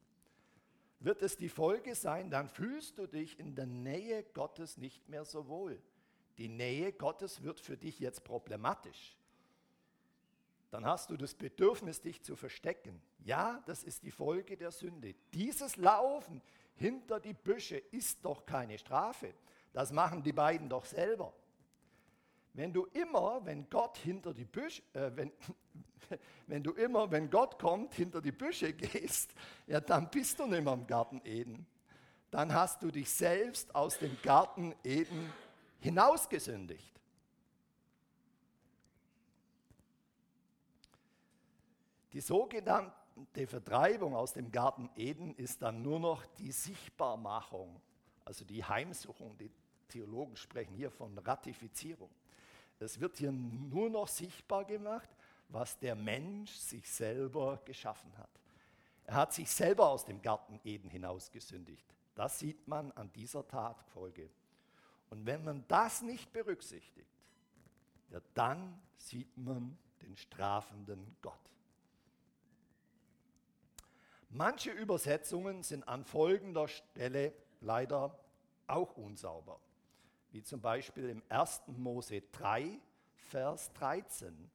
wird 1.00 1.22
es 1.24 1.36
die 1.36 1.50
Folge 1.50 1.96
sein, 1.96 2.30
dann 2.30 2.48
fühlst 2.48 2.98
du 2.98 3.08
dich 3.08 3.40
in 3.40 3.56
der 3.56 3.66
Nähe 3.66 4.24
Gottes 4.24 4.78
nicht 4.78 5.10
mehr 5.10 5.26
so 5.26 5.48
wohl. 5.48 5.82
Die 6.38 6.48
Nähe 6.48 6.94
Gottes 6.94 7.42
wird 7.44 7.60
für 7.60 7.78
dich 7.78 8.00
jetzt 8.00 8.24
problematisch. 8.24 9.18
Dann 10.70 10.86
hast 10.86 11.10
du 11.10 11.18
das 11.18 11.34
Bedürfnis, 11.34 12.02
dich 12.02 12.22
zu 12.24 12.36
verstecken. 12.36 13.02
Ja, 13.20 13.62
das 13.66 13.84
ist 13.84 14.04
die 14.04 14.12
Folge 14.12 14.56
der 14.56 14.72
Sünde. 14.72 15.16
Dieses 15.34 15.76
Laufen 15.76 16.42
hinter 16.76 17.20
die 17.20 17.34
Büsche 17.34 17.78
ist 17.78 18.24
doch 18.24 18.46
keine 18.46 18.78
Strafe. 18.78 19.34
Das 19.73 19.91
machen 19.91 20.21
die 20.21 20.34
beiden 20.34 20.67
doch 20.69 20.86
selber. 20.86 21.34
Wenn 22.53 22.73
du 22.73 22.86
immer, 22.88 23.45
wenn 23.45 23.69
Gott 23.69 23.97
hinter 23.97 24.34
die 24.34 24.45
Büsche, 24.45 24.81
äh, 24.93 25.12
wenn, 25.15 25.31
wenn 26.47 26.63
du 26.63 26.71
immer, 26.73 27.10
wenn 27.10 27.29
Gott 27.29 27.57
kommt, 27.57 27.93
hinter 27.93 28.21
die 28.21 28.34
Büsche 28.34 28.73
gehst, 28.73 29.34
ja, 29.67 29.79
dann 29.79 30.10
bist 30.10 30.39
du 30.39 30.45
nicht 30.47 30.63
mehr 30.63 30.73
im 30.73 30.86
Garten 30.86 31.21
Eden. 31.23 31.65
Dann 32.29 32.53
hast 32.53 32.84
du 32.84 32.91
dich 32.91 33.10
selbst 33.10 33.73
aus 33.73 33.97
dem 33.97 34.17
Garten 34.21 34.73
Eden 34.84 35.31
hinausgesündigt. 35.79 36.91
Die 42.13 42.21
sogenannte 42.21 43.47
Vertreibung 43.47 44.15
aus 44.15 44.34
dem 44.34 44.51
Garten 44.51 44.89
Eden 44.95 45.34
ist 45.36 45.62
dann 45.62 45.81
nur 45.81 45.99
noch 45.99 46.25
die 46.38 46.51
Sichtbarmachung, 46.51 47.81
also 48.25 48.43
die 48.43 48.63
Heimsuchung. 48.63 49.38
Die 49.38 49.49
Theologen 49.91 50.36
sprechen 50.36 50.75
hier 50.75 50.89
von 50.89 51.17
Ratifizierung. 51.17 52.10
Es 52.80 52.99
wird 52.99 53.17
hier 53.17 53.32
nur 53.32 53.89
noch 53.89 54.08
sichtbar 54.08 54.65
gemacht, 54.65 55.10
was 55.49 55.77
der 55.77 55.95
Mensch 55.95 56.51
sich 56.54 56.89
selber 56.89 57.62
geschaffen 57.65 58.17
hat. 58.17 58.30
Er 59.06 59.15
hat 59.15 59.34
sich 59.34 59.51
selber 59.51 59.89
aus 59.89 60.06
dem 60.06 60.21
Garten 60.21 60.60
Eden 60.63 60.89
hinausgesündigt. 60.89 61.86
Das 62.15 62.39
sieht 62.39 62.67
man 62.67 62.91
an 62.93 63.12
dieser 63.13 63.47
Tatfolge. 63.47 64.30
Und 65.10 65.25
wenn 65.25 65.43
man 65.43 65.65
das 65.67 66.01
nicht 66.01 66.32
berücksichtigt, 66.32 67.12
ja, 68.10 68.19
dann 68.34 68.82
sieht 68.97 69.38
man 69.38 69.77
den 70.01 70.15
strafenden 70.17 71.15
Gott. 71.21 71.39
Manche 74.30 74.71
Übersetzungen 74.71 75.62
sind 75.63 75.88
an 75.88 76.06
folgender 76.06 76.67
Stelle 76.67 77.34
leider 77.60 78.17
auch 78.67 78.95
unsauber, 78.95 79.60
wie 80.32 80.44
zum 80.44 80.62
Beispiel 80.62 81.10
im 81.10 81.24
1. 81.30 81.63
Mose 81.67 82.22
3, 82.32 82.80
Vers 83.30 83.72
13. 83.74 84.50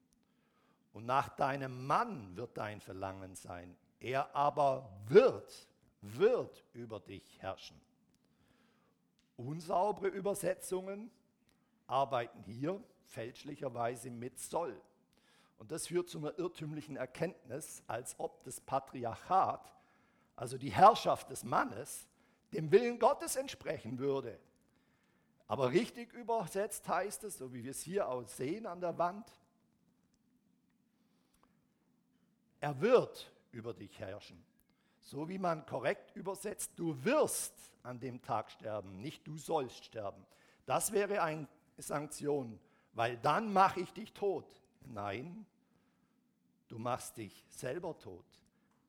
Und 0.92 1.06
nach 1.06 1.28
deinem 1.30 1.86
Mann 1.86 2.36
wird 2.36 2.56
dein 2.56 2.80
Verlangen 2.80 3.34
sein. 3.34 3.76
Er 4.00 4.34
aber 4.34 4.90
wird, 5.06 5.68
wird 6.00 6.64
über 6.72 7.00
dich 7.00 7.40
herrschen. 7.40 7.80
Unsaubere 9.36 10.08
Übersetzungen 10.08 11.10
arbeiten 11.86 12.42
hier 12.42 12.82
fälschlicherweise 13.04 14.10
mit 14.10 14.38
soll. 14.38 14.80
Und 15.58 15.70
das 15.70 15.86
führt 15.86 16.08
zu 16.08 16.18
einer 16.18 16.38
irrtümlichen 16.38 16.96
Erkenntnis, 16.96 17.82
als 17.86 18.14
ob 18.18 18.42
das 18.44 18.60
Patriarchat, 18.60 19.72
also 20.34 20.58
die 20.58 20.70
Herrschaft 20.70 21.30
des 21.30 21.44
Mannes, 21.44 22.08
dem 22.52 22.70
Willen 22.70 22.98
Gottes 22.98 23.36
entsprechen 23.36 23.98
würde. 23.98 24.38
Aber 25.48 25.70
richtig 25.70 26.12
übersetzt 26.12 26.88
heißt 26.88 27.24
es, 27.24 27.38
so 27.38 27.52
wie 27.52 27.62
wir 27.62 27.70
es 27.70 27.82
hier 27.82 28.08
auch 28.08 28.26
sehen 28.26 28.66
an 28.66 28.80
der 28.80 28.98
Wand, 28.98 29.30
Er 32.66 32.80
wird 32.80 33.30
über 33.52 33.74
dich 33.74 33.98
herrschen. 33.98 34.42
So 35.00 35.28
wie 35.28 35.38
man 35.38 35.64
korrekt 35.66 36.16
übersetzt, 36.16 36.72
du 36.76 37.04
wirst 37.04 37.54
an 37.82 38.00
dem 38.00 38.20
Tag 38.22 38.50
sterben, 38.50 39.00
nicht 39.00 39.26
du 39.26 39.38
sollst 39.38 39.84
sterben. 39.84 40.26
Das 40.64 40.90
wäre 40.90 41.22
eine 41.22 41.46
Sanktion, 41.78 42.58
weil 42.92 43.18
dann 43.18 43.52
mache 43.52 43.80
ich 43.80 43.92
dich 43.92 44.12
tot. 44.12 44.46
Nein, 44.80 45.46
du 46.66 46.78
machst 46.78 47.18
dich 47.18 47.44
selber 47.50 47.96
tot. 47.98 48.26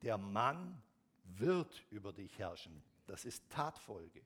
Der 0.01 0.17
Mann 0.17 0.81
wird 1.23 1.85
über 1.91 2.11
dich 2.13 2.39
herrschen. 2.39 2.81
Das 3.05 3.25
ist 3.25 3.47
Tatfolge. 3.49 4.21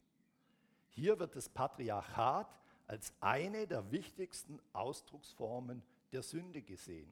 Hier 0.92 1.20
wird 1.20 1.36
das 1.36 1.50
Patriarchat 1.50 2.48
als 2.88 3.14
eine 3.22 3.66
der 3.68 3.92
wichtigsten 3.92 4.60
Ausdrucksformen 4.74 5.82
der 6.12 6.22
Sünde 6.22 6.62
gesehen. 6.62 7.12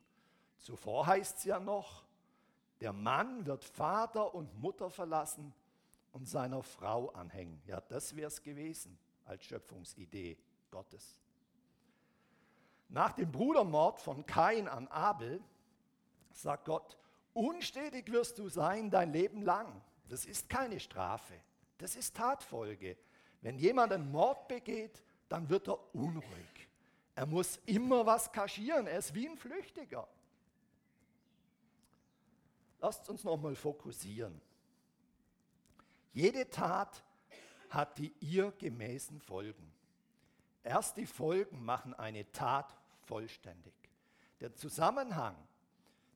Zuvor 0.57 1.07
heißt 1.07 1.38
es 1.39 1.43
ja 1.45 1.59
noch, 1.59 2.03
der 2.82 2.93
Mann 2.93 3.45
wird 3.45 3.63
Vater 3.63 4.34
und 4.36 4.59
Mutter 4.59 4.89
verlassen 4.89 5.53
und 6.11 6.27
seiner 6.27 6.63
Frau 6.63 7.09
anhängen. 7.09 7.61
Ja, 7.65 7.82
das 7.82 8.15
wäre 8.15 8.27
es 8.27 8.41
gewesen 8.41 8.97
als 9.25 9.45
Schöpfungsidee 9.45 10.38
Gottes. 10.69 11.19
Nach 12.89 13.13
dem 13.13 13.32
Brudermord 13.32 13.99
von 13.99 14.25
Kain 14.25 14.67
an 14.67 14.88
Abel 14.88 15.41
sagt 16.32 16.65
Gott, 16.65 16.97
unstetig 17.34 18.11
wirst 18.11 18.39
du 18.39 18.49
sein 18.49 18.89
dein 18.89 19.13
Leben 19.13 19.43
lang. 19.43 19.82
Das 20.07 20.25
ist 20.25 20.49
keine 20.49 20.80
Strafe, 20.80 21.36
das 21.77 21.95
ist 21.95 22.15
Tatfolge. 22.15 22.97
Wenn 23.41 23.57
jemand 23.57 23.93
einen 23.93 24.11
Mord 24.11 24.47
begeht, 24.47 25.01
dann 25.29 25.49
wird 25.49 25.67
er 25.67 25.79
unruhig. 25.95 26.67
Er 27.15 27.25
muss 27.25 27.59
immer 27.65 28.05
was 28.05 28.31
kaschieren. 28.31 28.87
Er 28.87 28.99
ist 28.99 29.13
wie 29.13 29.27
ein 29.27 29.37
Flüchtiger. 29.37 30.07
Lasst 32.79 33.09
uns 33.09 33.23
nochmal 33.23 33.55
fokussieren. 33.55 34.41
Jede 36.13 36.49
Tat 36.49 37.03
hat 37.69 37.97
die 37.97 38.13
ihr 38.19 38.51
gemäßen 38.51 39.19
Folgen. 39.19 39.71
Erst 40.63 40.97
die 40.97 41.05
Folgen 41.05 41.63
machen 41.63 41.93
eine 41.93 42.29
Tat 42.31 42.75
vollständig. 43.03 43.73
Der 44.39 44.55
Zusammenhang 44.55 45.35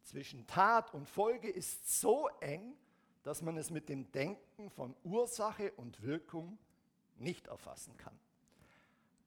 zwischen 0.04 0.48
Tat 0.48 0.94
und 0.94 1.08
Folge 1.08 1.50
ist 1.50 2.00
so 2.00 2.28
eng, 2.40 2.76
dass 3.24 3.42
man 3.42 3.58
es 3.58 3.70
mit 3.70 3.90
dem 3.90 4.12
Denken 4.12 4.70
von 4.70 4.96
Ursache 5.04 5.72
und 5.74 6.02
Wirkung 6.02 6.58
nicht 7.18 7.48
erfassen 7.48 7.96
kann. 7.98 8.18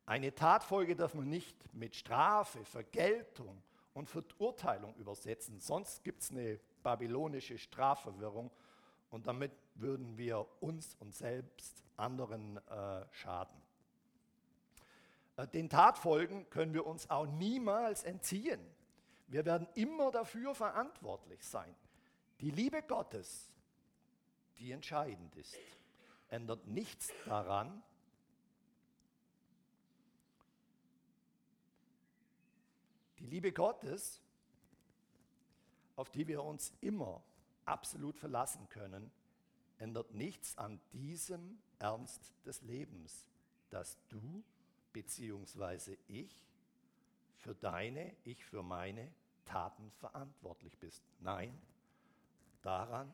Eine 0.06 0.34
Tatfolge 0.34 0.94
darf 0.94 1.14
man 1.14 1.28
nicht 1.28 1.56
mit 1.74 1.96
Strafe, 1.96 2.64
Vergeltung 2.64 3.62
und 3.94 4.08
Verurteilung 4.08 4.94
übersetzen, 4.96 5.58
sonst 5.58 6.04
gibt 6.04 6.22
es 6.22 6.30
eine 6.30 6.60
babylonische 6.82 7.58
Strafverwirrung 7.58 8.50
und 9.10 9.26
damit 9.26 9.52
würden 9.74 10.16
wir 10.16 10.46
uns 10.60 10.94
und 11.00 11.14
selbst 11.14 11.82
anderen 11.96 12.58
äh, 12.68 13.04
schaden. 13.10 13.60
Äh, 15.36 15.48
den 15.48 15.68
Tatfolgen 15.68 16.48
können 16.50 16.74
wir 16.74 16.86
uns 16.86 17.10
auch 17.10 17.26
niemals 17.26 18.04
entziehen. 18.04 18.60
Wir 19.28 19.44
werden 19.44 19.66
immer 19.74 20.10
dafür 20.10 20.54
verantwortlich 20.54 21.42
sein. 21.44 21.74
Die 22.40 22.50
Liebe 22.50 22.82
Gottes, 22.82 23.50
die 24.58 24.70
entscheidend 24.70 25.34
ist, 25.36 25.56
ändert 26.28 26.66
nichts 26.66 27.12
daran, 27.24 27.82
Die 33.26 33.30
Liebe 33.30 33.50
Gottes, 33.50 34.20
auf 35.96 36.10
die 36.10 36.28
wir 36.28 36.44
uns 36.44 36.72
immer 36.80 37.24
absolut 37.64 38.16
verlassen 38.18 38.68
können, 38.68 39.10
ändert 39.78 40.12
nichts 40.14 40.56
an 40.58 40.80
diesem 40.92 41.58
Ernst 41.80 42.32
des 42.44 42.62
Lebens, 42.62 43.28
dass 43.70 43.98
du 44.08 44.44
bzw. 44.92 45.96
ich 46.06 46.46
für 47.38 47.56
deine, 47.56 48.14
ich 48.22 48.44
für 48.44 48.62
meine 48.62 49.12
Taten 49.44 49.90
verantwortlich 49.98 50.78
bist. 50.78 51.02
Nein, 51.18 51.58
daran 52.62 53.10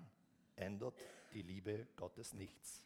ändert 0.57 1.01
die 1.33 1.43
Liebe 1.43 1.87
Gottes 1.97 2.35
nichts. 2.35 2.85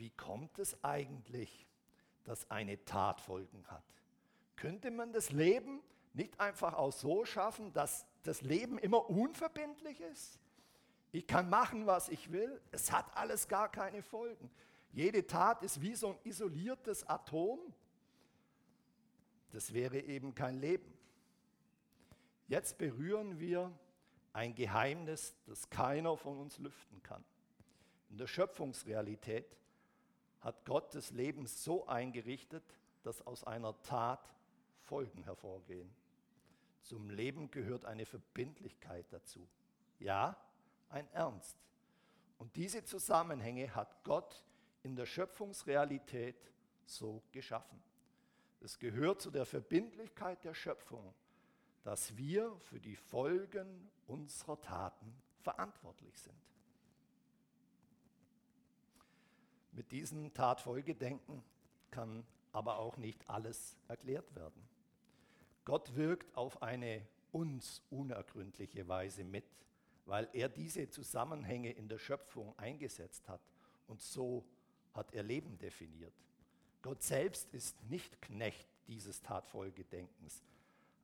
Wie 0.00 0.08
kommt 0.08 0.58
es 0.58 0.82
eigentlich, 0.82 1.66
dass 2.24 2.50
eine 2.50 2.82
Tat 2.86 3.20
Folgen 3.20 3.66
hat? 3.68 3.84
Könnte 4.56 4.90
man 4.90 5.12
das 5.12 5.30
Leben 5.30 5.82
nicht 6.14 6.40
einfach 6.40 6.72
auch 6.72 6.90
so 6.90 7.26
schaffen, 7.26 7.70
dass 7.74 8.06
das 8.22 8.40
Leben 8.40 8.78
immer 8.78 9.10
unverbindlich 9.10 10.00
ist? 10.00 10.40
Ich 11.12 11.26
kann 11.26 11.50
machen, 11.50 11.86
was 11.86 12.08
ich 12.08 12.32
will. 12.32 12.62
Es 12.70 12.90
hat 12.90 13.14
alles 13.14 13.46
gar 13.46 13.70
keine 13.70 14.02
Folgen. 14.02 14.50
Jede 14.90 15.26
Tat 15.26 15.62
ist 15.62 15.82
wie 15.82 15.94
so 15.94 16.12
ein 16.12 16.18
isoliertes 16.24 17.06
Atom. 17.06 17.58
Das 19.50 19.74
wäre 19.74 20.00
eben 20.00 20.34
kein 20.34 20.58
Leben. 20.60 20.90
Jetzt 22.48 22.78
berühren 22.78 23.38
wir 23.38 23.70
ein 24.32 24.54
Geheimnis, 24.54 25.36
das 25.44 25.68
keiner 25.68 26.16
von 26.16 26.38
uns 26.38 26.56
lüften 26.56 27.02
kann. 27.02 27.22
In 28.08 28.16
der 28.16 28.26
Schöpfungsrealität 28.26 29.58
hat 30.40 30.64
Gott 30.64 30.94
das 30.94 31.10
Leben 31.10 31.46
so 31.46 31.86
eingerichtet, 31.86 32.64
dass 33.02 33.26
aus 33.26 33.44
einer 33.44 33.80
Tat 33.82 34.34
Folgen 34.82 35.22
hervorgehen. 35.22 35.90
Zum 36.82 37.10
Leben 37.10 37.50
gehört 37.50 37.84
eine 37.84 38.06
Verbindlichkeit 38.06 39.06
dazu. 39.10 39.46
Ja, 39.98 40.36
ein 40.88 41.08
Ernst. 41.12 41.56
Und 42.38 42.56
diese 42.56 42.84
Zusammenhänge 42.84 43.74
hat 43.74 44.02
Gott 44.02 44.44
in 44.82 44.96
der 44.96 45.06
Schöpfungsrealität 45.06 46.36
so 46.86 47.22
geschaffen. 47.32 47.82
Es 48.60 48.78
gehört 48.78 49.20
zu 49.20 49.30
der 49.30 49.46
Verbindlichkeit 49.46 50.42
der 50.44 50.54
Schöpfung, 50.54 51.14
dass 51.82 52.16
wir 52.16 52.56
für 52.60 52.80
die 52.80 52.96
Folgen 52.96 53.90
unserer 54.06 54.60
Taten 54.60 55.14
verantwortlich 55.42 56.18
sind. 56.18 56.49
Mit 59.72 59.92
diesem 59.92 60.32
Tatfolgedenken 60.34 61.42
kann 61.90 62.24
aber 62.52 62.78
auch 62.78 62.96
nicht 62.96 63.28
alles 63.28 63.76
erklärt 63.88 64.34
werden. 64.34 64.68
Gott 65.64 65.94
wirkt 65.94 66.36
auf 66.36 66.62
eine 66.62 67.06
uns 67.32 67.82
unergründliche 67.90 68.88
Weise 68.88 69.24
mit, 69.24 69.44
weil 70.06 70.28
er 70.32 70.48
diese 70.48 70.90
Zusammenhänge 70.90 71.70
in 71.72 71.88
der 71.88 71.98
Schöpfung 71.98 72.58
eingesetzt 72.58 73.28
hat 73.28 73.40
und 73.86 74.00
so 74.00 74.44
hat 74.94 75.12
er 75.12 75.22
Leben 75.22 75.58
definiert. 75.58 76.14
Gott 76.82 77.02
selbst 77.02 77.52
ist 77.52 77.80
nicht 77.84 78.20
Knecht 78.22 78.68
dieses 78.88 79.20
Tatfolgedenkens. 79.22 80.42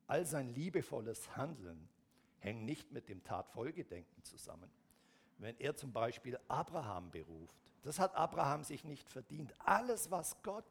All 0.07 0.25
sein 0.25 0.49
liebevolles 0.55 1.37
Handeln 1.37 1.89
hängt 2.39 2.65
nicht 2.65 2.93
mit 2.93 3.09
dem 3.09 3.23
Tatfolgedenken 3.23 4.23
zusammen. 4.25 4.71
Wenn 5.39 5.59
er 5.59 5.77
zum 5.77 5.93
Beispiel 5.93 6.39
Abraham 6.49 7.11
beruft, 7.11 7.55
das 7.87 8.01
hat 8.01 8.17
Abraham 8.17 8.65
sich 8.65 8.83
nicht 8.83 9.09
verdient. 9.09 9.55
Alles, 9.61 10.11
was 10.11 10.43
Gott 10.43 10.65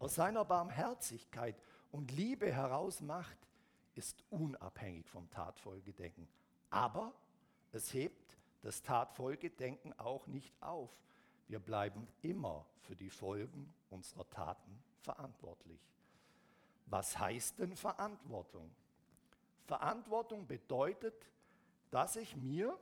aus 0.00 0.16
seiner 0.16 0.44
Barmherzigkeit 0.44 1.54
und 1.92 2.10
Liebe 2.10 2.52
heraus 2.52 3.00
macht, 3.00 3.38
ist 3.94 4.24
unabhängig 4.30 5.08
vom 5.08 5.30
Tatfolgedenken. 5.30 6.26
Aber 6.70 7.12
es 7.70 7.94
hebt 7.94 8.36
das 8.62 8.82
Tatfolgedenken 8.82 9.96
auch 9.96 10.26
nicht 10.26 10.52
auf. 10.60 10.90
Wir 11.46 11.60
bleiben 11.60 12.08
immer 12.22 12.66
für 12.80 12.96
die 12.96 13.10
Folgen 13.10 13.72
unserer 13.90 14.28
Taten 14.28 14.82
verantwortlich. 15.02 15.80
Was 16.86 17.16
heißt 17.16 17.60
denn 17.60 17.76
Verantwortung? 17.76 18.68
Verantwortung 19.66 20.48
bedeutet, 20.48 21.14
dass 21.92 22.16
ich 22.16 22.34
mir 22.34 22.76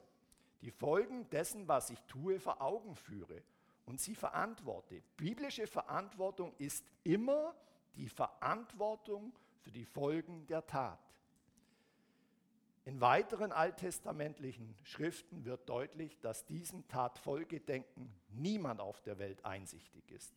die 0.63 0.71
Folgen 0.71 1.29
dessen, 1.29 1.69
was 1.69 1.91
ich 1.91 2.01
tue, 2.05 2.41
vor 2.41 2.63
Augen 2.63 2.97
führe 2.97 3.43
und 3.87 4.01
sie 4.01 4.15
verantworte. 4.15 5.03
Biblische 5.17 5.67
Verantwortung 5.67 6.55
ist 6.59 6.85
immer 7.03 7.55
die 7.97 8.09
Verantwortung 8.09 9.33
für 9.61 9.71
die 9.71 9.85
Folgen 9.85 10.47
der 10.47 10.67
Tat. 10.67 10.99
In 12.87 13.01
weiteren 13.01 13.51
alttestamentlichen 13.51 14.75
Schriften 14.83 15.47
wird 15.47 15.69
deutlich, 15.69 16.21
dass 16.21 16.45
diesem 16.45 16.87
Tatfolgedenken 16.87 18.13
niemand 18.29 18.81
auf 18.81 19.01
der 19.01 19.19
Welt 19.19 19.43
einsichtig 19.45 20.11
ist. 20.11 20.35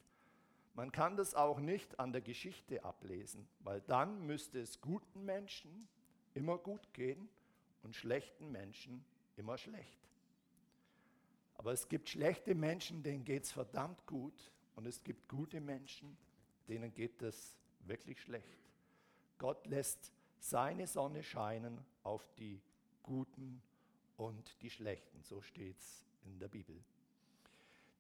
Man 0.74 0.92
kann 0.92 1.18
das 1.18 1.34
auch 1.36 1.60
nicht 1.60 2.00
an 2.00 2.14
der 2.14 2.22
Geschichte 2.22 2.86
ablesen, 2.86 3.50
weil 3.60 3.82
dann 3.82 4.26
müsste 4.26 4.60
es 4.60 4.80
guten 4.80 5.26
Menschen 5.26 5.90
immer 6.36 6.58
gut 6.58 6.94
gehen 6.94 7.28
und 7.84 7.96
schlechten 7.96 8.52
Menschen 8.52 9.04
immer 9.36 9.58
schlecht. 9.58 9.98
Aber 11.58 11.74
es 11.74 11.90
gibt 11.90 12.10
schlechte 12.10 12.56
Menschen, 12.56 13.04
denen 13.04 13.26
geht 13.26 13.44
es 13.44 13.52
verdammt 13.52 14.06
gut 14.06 14.52
und 14.76 14.86
es 14.86 15.04
gibt 15.04 15.28
gute 15.28 15.60
Menschen, 15.60 16.18
denen 16.68 16.94
geht 16.94 17.22
es 17.22 17.56
wirklich 17.80 18.22
schlecht. 18.22 18.60
Gott 19.38 19.66
lässt 19.68 20.12
seine 20.40 20.88
Sonne 20.88 21.24
scheinen 21.24 21.84
auf 22.04 22.28
die 22.38 22.62
Guten 23.04 23.62
und 24.18 24.62
die 24.62 24.70
Schlechten. 24.70 25.24
So 25.24 25.42
steht 25.42 25.78
es 25.80 26.04
in 26.26 26.40
der 26.40 26.48
Bibel. 26.48 26.76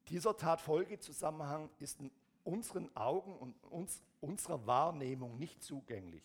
Dieser 0.10 0.38
Tatfolgezusammenhang 0.38 1.70
ist 1.80 1.99
in 1.99 2.12
unseren 2.43 2.95
Augen 2.95 3.36
und 3.38 3.55
uns, 3.66 4.01
unserer 4.22 4.66
Wahrnehmung 4.66 5.38
nicht 5.38 5.62
zugänglich. 5.62 6.24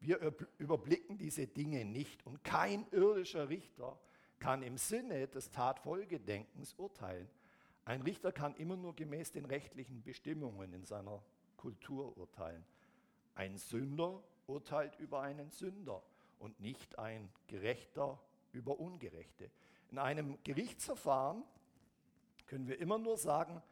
Wir 0.00 0.20
überblicken 0.58 1.18
diese 1.18 1.46
Dinge 1.46 1.84
nicht 1.84 2.24
und 2.26 2.44
kein 2.44 2.86
irdischer 2.92 3.48
Richter 3.48 3.98
kann 4.38 4.62
im 4.62 4.76
Sinne 4.76 5.28
des 5.28 5.50
Tatfolgedenkens 5.50 6.74
urteilen. 6.74 7.28
Ein 7.84 8.02
Richter 8.02 8.32
kann 8.32 8.54
immer 8.56 8.76
nur 8.76 8.94
gemäß 8.94 9.32
den 9.32 9.44
rechtlichen 9.44 10.02
Bestimmungen 10.02 10.72
in 10.72 10.84
seiner 10.84 11.22
Kultur 11.56 12.16
urteilen. 12.18 12.64
Ein 13.34 13.56
Sünder 13.56 14.22
urteilt 14.46 14.98
über 14.98 15.22
einen 15.22 15.50
Sünder 15.50 16.02
und 16.38 16.60
nicht 16.60 16.98
ein 16.98 17.28
Gerechter 17.46 18.20
über 18.52 18.78
Ungerechte. 18.78 19.50
In 19.90 19.98
einem 19.98 20.38
Gerichtsverfahren 20.42 21.44
können 22.46 22.66
wir 22.66 22.78
immer 22.80 22.98
nur 22.98 23.16
sagen, 23.16 23.62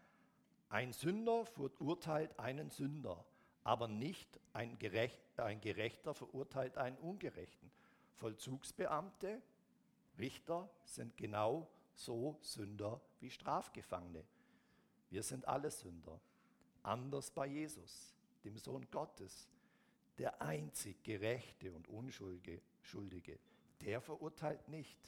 ein 0.68 0.92
Sünder 0.92 1.44
verurteilt 1.46 2.38
einen 2.38 2.70
Sünder, 2.70 3.24
aber 3.62 3.88
nicht 3.88 4.40
ein, 4.52 4.78
Gerecht, 4.78 5.20
ein 5.38 5.60
Gerechter 5.60 6.14
verurteilt 6.14 6.76
einen 6.76 6.98
Ungerechten. 6.98 7.70
Vollzugsbeamte, 8.14 9.40
Richter 10.18 10.68
sind 10.84 11.16
genau 11.16 11.68
so 11.94 12.38
Sünder 12.40 13.00
wie 13.20 13.30
Strafgefangene. 13.30 14.24
Wir 15.10 15.22
sind 15.22 15.46
alle 15.46 15.70
Sünder. 15.70 16.20
anders 16.82 17.30
bei 17.30 17.46
Jesus, 17.46 18.14
dem 18.44 18.58
Sohn 18.58 18.86
Gottes, 18.90 19.48
der 20.18 20.42
einzig 20.42 21.02
Gerechte 21.02 21.72
und 21.72 21.88
Unschuldige. 21.88 23.38
Der 23.80 24.00
verurteilt 24.00 24.68
nicht, 24.68 24.98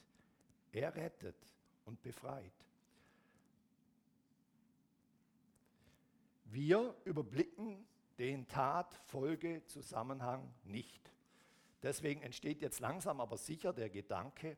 er 0.73 0.95
rettet 0.95 1.37
und 1.85 2.03
befreit. 2.03 2.53
Wir 6.47 6.95
überblicken 7.05 7.87
den 8.19 8.49
Tat-Folge-Zusammenhang 8.49 10.53
nicht. 10.65 11.13
Deswegen 11.83 12.23
entsteht 12.23 12.63
jetzt 12.63 12.81
langsam 12.81 13.21
aber 13.21 13.37
sicher 13.37 13.73
der 13.73 13.91
Gedanke, 13.91 14.57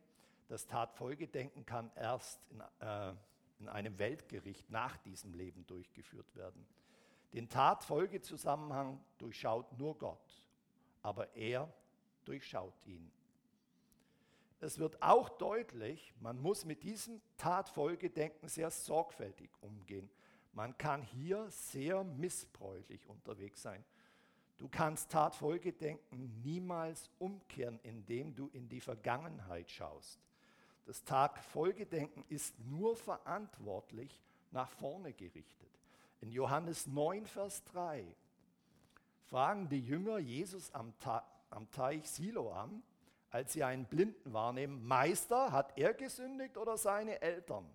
das 0.49 0.67
Tat-Folgedenken 0.67 1.65
kann 1.65 1.91
erst 1.95 2.41
in, 2.51 2.61
äh, 2.81 3.15
in 3.61 3.69
einem 3.69 3.99
Weltgericht 3.99 4.71
nach 4.71 4.97
diesem 4.99 5.35
Leben 5.35 5.67
durchgeführt 5.67 6.35
werden. 6.35 6.67
Den 7.33 7.49
Tat-Folge-Zusammenhang 7.49 9.01
durchschaut 9.19 9.79
nur 9.79 9.97
Gott, 9.99 10.47
aber 11.03 11.35
er 11.37 11.73
durchschaut 12.25 12.75
ihn. 12.87 13.11
Es 14.61 14.79
wird 14.79 15.01
auch 15.03 15.29
deutlich, 15.29 16.15
man 16.21 16.41
muss 16.41 16.65
mit 16.65 16.83
diesem 16.83 17.21
Tatfolgedenken 17.37 18.49
sehr 18.49 18.71
sorgfältig 18.71 19.51
umgehen. 19.61 20.11
Man 20.53 20.77
kann 20.77 21.03
hier 21.03 21.49
sehr 21.51 22.03
missbräuchlich 22.03 23.07
unterwegs 23.07 23.63
sein. 23.63 23.85
Du 24.57 24.69
kannst 24.69 25.13
Tatfolgedenken 25.13 26.41
niemals 26.43 27.11
umkehren, 27.21 27.79
indem 27.85 28.35
du 28.35 28.49
in 28.49 28.69
die 28.69 28.81
Vergangenheit 28.81 29.71
schaust. 29.71 30.19
Das 30.89 31.05
Tatfolgedenken 31.05 32.25
ist 32.31 32.59
nur 32.61 32.97
verantwortlich 32.97 34.23
nach 34.53 34.71
vorne 34.71 35.13
gerichtet. 35.13 35.69
In 36.23 36.33
Johannes 36.33 36.87
9, 36.87 37.27
Vers 37.27 37.63
3 37.65 38.07
fragen 39.27 39.69
die 39.69 39.83
Jünger 39.83 40.17
Jesus 40.17 40.73
am, 40.73 40.95
am 41.51 41.71
Teich 41.73 42.09
Siloam, 42.09 42.83
als 43.29 43.53
sie 43.53 43.65
einen 43.65 43.85
Blinden 43.85 44.33
wahrnehmen, 44.33 44.83
Meister, 44.83 45.53
hat 45.53 45.77
er 45.77 45.93
gesündigt 45.93 46.57
oder 46.57 46.79
seine 46.79 47.21
Eltern? 47.21 47.69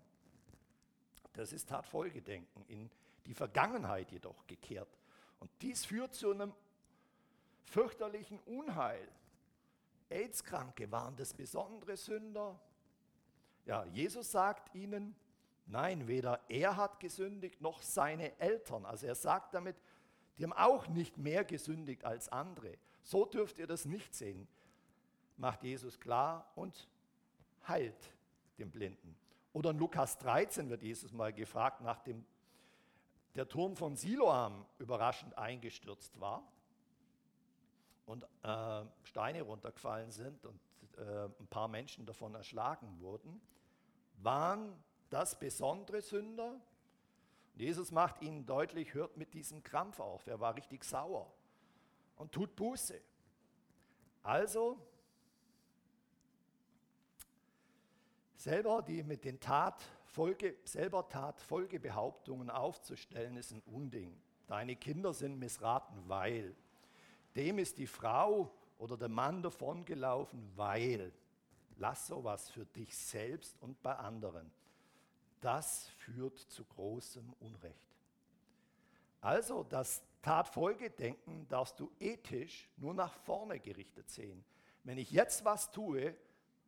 Das 1.34 1.54
ist 1.54 1.70
Tatfolgedenken, 1.70 2.66
in 2.68 2.90
die 3.28 3.36
Vergangenheit 3.36 4.12
jedoch 4.12 4.48
gekehrt. 4.48 4.90
Und 5.40 5.52
dies 5.62 5.86
führt 5.86 6.16
zu 6.16 6.32
einem 6.32 6.52
fürchterlichen 7.66 8.40
Unheil. 8.40 9.08
AIDS-Kranke 10.10 10.92
waren 10.92 11.16
das 11.16 11.36
besondere 11.36 11.96
Sünder. 11.96 12.60
Ja, 13.66 13.86
Jesus 13.86 14.32
sagt 14.32 14.74
ihnen, 14.76 15.16
nein, 15.66 16.08
weder 16.08 16.40
er 16.50 16.76
hat 16.76 17.00
gesündigt 17.00 17.62
noch 17.62 17.82
seine 17.82 18.40
Eltern. 18.40 18.86
Also 18.86 19.08
er 19.08 19.16
sagt 19.16 19.54
damit, 19.54 19.76
die 20.38 20.44
haben 20.44 20.54
auch 20.54 20.88
nicht 20.88 21.18
mehr 21.18 21.44
gesündigt 21.44 22.04
als 22.04 22.30
andere. 22.30 22.78
So 23.04 23.26
dürft 23.26 23.60
ihr 23.60 23.68
das 23.68 23.86
nicht 23.86 24.14
sehen 24.14 24.48
macht 25.38 25.64
Jesus 25.64 26.00
klar 26.00 26.52
und 26.56 26.88
heilt 27.68 28.14
den 28.58 28.72
Blinden. 28.72 29.16
Oder 29.54 29.72
in 29.72 29.78
Lukas 29.78 30.18
13 30.20 30.70
wird 30.70 30.82
Jesus 30.82 31.12
mal 31.12 31.34
gefragt, 31.34 31.82
nachdem 31.82 32.26
der 33.36 33.48
Turm 33.48 33.76
von 33.76 33.96
Siloam 33.96 34.66
überraschend 34.80 35.38
eingestürzt 35.38 36.20
war 36.20 36.44
und 38.06 38.26
äh, 38.44 38.84
Steine 39.04 39.42
runtergefallen 39.42 40.12
sind 40.12 40.46
und 40.46 40.60
äh, 40.98 41.26
ein 41.40 41.48
paar 41.48 41.68
Menschen 41.68 42.06
davon 42.06 42.36
erschlagen 42.36 43.00
wurden, 43.00 43.42
waren 44.18 44.82
das 45.10 45.40
besondere 45.40 46.02
Sünder? 46.02 46.52
Und 47.54 47.62
Jesus 47.62 47.92
macht 47.92 48.22
ihnen 48.22 48.46
deutlich, 48.46 48.94
hört 48.94 49.18
mit 49.18 49.34
diesem 49.34 49.64
Krampf 49.64 50.00
auf. 50.00 50.26
Er 50.28 50.40
war 50.40 50.56
richtig 50.56 50.84
sauer 50.84 51.32
und 52.16 52.32
tut 52.32 52.56
Buße. 52.56 53.00
Also 54.24 54.80
Selber 58.44 58.82
die 58.82 59.04
mit 59.04 59.24
den 59.24 59.40
Tatfolge, 59.40 60.58
selber 60.66 61.08
Tatfolgebehauptungen 61.08 62.50
aufzustellen, 62.50 63.38
ist 63.38 63.54
ein 63.54 63.62
Unding. 63.62 64.22
Deine 64.48 64.76
Kinder 64.76 65.14
sind 65.14 65.40
missraten, 65.40 65.98
weil. 66.10 66.54
Dem 67.38 67.58
ist 67.58 67.78
die 67.78 67.88
Frau 67.88 68.54
oder 68.78 68.98
der 68.98 69.10
Mann 69.10 69.42
davongelaufen, 69.42 70.52
weil. 70.56 71.12
Lass 71.78 72.06
sowas 72.06 72.52
für 72.52 72.66
dich 72.66 72.96
selbst 72.96 73.60
und 73.60 73.82
bei 73.82 73.96
anderen. 73.96 74.52
Das 75.42 75.90
führt 75.98 76.38
zu 76.38 76.64
großem 76.64 77.34
Unrecht. 77.40 77.98
Also 79.22 79.64
das 79.64 80.04
Tatfolgedenken 80.22 81.48
darfst 81.50 81.80
du 81.80 81.92
ethisch 82.00 82.70
nur 82.78 82.94
nach 82.94 83.14
vorne 83.14 83.60
gerichtet 83.60 84.10
sehen. 84.10 84.44
Wenn 84.84 84.98
ich 84.98 85.12
jetzt 85.12 85.44
was 85.44 85.72
tue, 85.72 86.16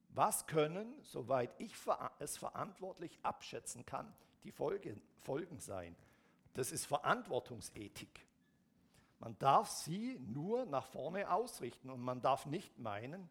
was 0.09 0.47
können, 0.47 0.93
soweit 1.03 1.53
ich 1.59 1.73
es 2.19 2.37
verantwortlich 2.37 3.19
abschätzen 3.21 3.85
kann, 3.85 4.13
die 4.43 4.51
Folgen, 4.51 5.01
Folgen 5.21 5.59
sein? 5.59 5.95
Das 6.53 6.71
ist 6.71 6.85
Verantwortungsethik. 6.85 8.24
Man 9.19 9.37
darf 9.39 9.69
sie 9.69 10.19
nur 10.19 10.65
nach 10.65 10.85
vorne 10.85 11.31
ausrichten 11.31 11.89
und 11.89 12.01
man 12.01 12.21
darf 12.21 12.45
nicht 12.45 12.77
meinen, 12.77 13.29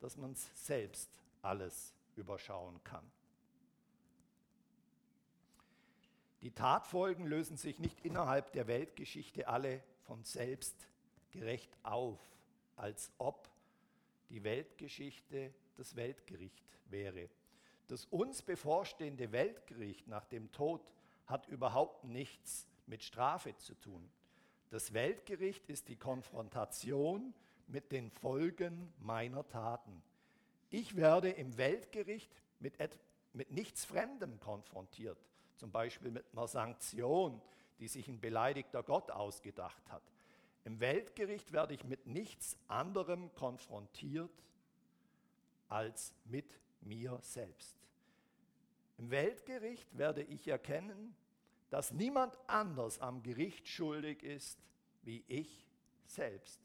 dass 0.00 0.16
man 0.16 0.32
es 0.32 0.50
selbst 0.54 1.10
alles 1.42 1.94
überschauen 2.16 2.82
kann. 2.84 3.04
Die 6.42 6.50
Tatfolgen 6.50 7.26
lösen 7.26 7.56
sich 7.56 7.78
nicht 7.78 8.04
innerhalb 8.04 8.52
der 8.52 8.66
Weltgeschichte 8.66 9.48
alle 9.48 9.82
von 10.02 10.24
selbst 10.24 10.76
gerecht 11.30 11.74
auf, 11.82 12.20
als 12.76 13.10
ob 13.16 13.48
die 14.28 14.44
Weltgeschichte 14.44 15.54
das 15.76 15.96
Weltgericht 15.96 16.62
wäre. 16.90 17.30
Das 17.88 18.04
uns 18.06 18.42
bevorstehende 18.42 19.32
Weltgericht 19.32 20.06
nach 20.06 20.26
dem 20.26 20.52
Tod 20.52 20.92
hat 21.26 21.48
überhaupt 21.48 22.04
nichts 22.04 22.66
mit 22.86 23.02
Strafe 23.02 23.56
zu 23.56 23.74
tun. 23.74 24.10
Das 24.74 24.92
Weltgericht 24.92 25.68
ist 25.68 25.86
die 25.86 25.94
Konfrontation 25.94 27.32
mit 27.68 27.92
den 27.92 28.10
Folgen 28.10 28.92
meiner 28.98 29.46
Taten. 29.46 30.02
Ich 30.68 30.96
werde 30.96 31.30
im 31.30 31.56
Weltgericht 31.56 32.28
mit, 32.58 32.74
mit 33.34 33.52
nichts 33.52 33.84
Fremdem 33.84 34.40
konfrontiert, 34.40 35.16
zum 35.58 35.70
Beispiel 35.70 36.10
mit 36.10 36.24
einer 36.32 36.48
Sanktion, 36.48 37.40
die 37.78 37.86
sich 37.86 38.08
ein 38.08 38.18
beleidigter 38.20 38.82
Gott 38.82 39.12
ausgedacht 39.12 39.88
hat. 39.90 40.02
Im 40.64 40.80
Weltgericht 40.80 41.52
werde 41.52 41.74
ich 41.74 41.84
mit 41.84 42.08
nichts 42.08 42.58
anderem 42.66 43.32
konfrontiert 43.36 44.42
als 45.68 46.12
mit 46.24 46.58
mir 46.80 47.20
selbst. 47.22 47.76
Im 48.98 49.12
Weltgericht 49.12 49.96
werde 49.96 50.24
ich 50.24 50.48
erkennen, 50.48 51.14
dass 51.74 51.90
niemand 51.90 52.38
anders 52.46 53.00
am 53.00 53.20
Gericht 53.24 53.66
schuldig 53.66 54.22
ist 54.22 54.62
wie 55.02 55.24
ich 55.26 55.66
selbst. 56.06 56.60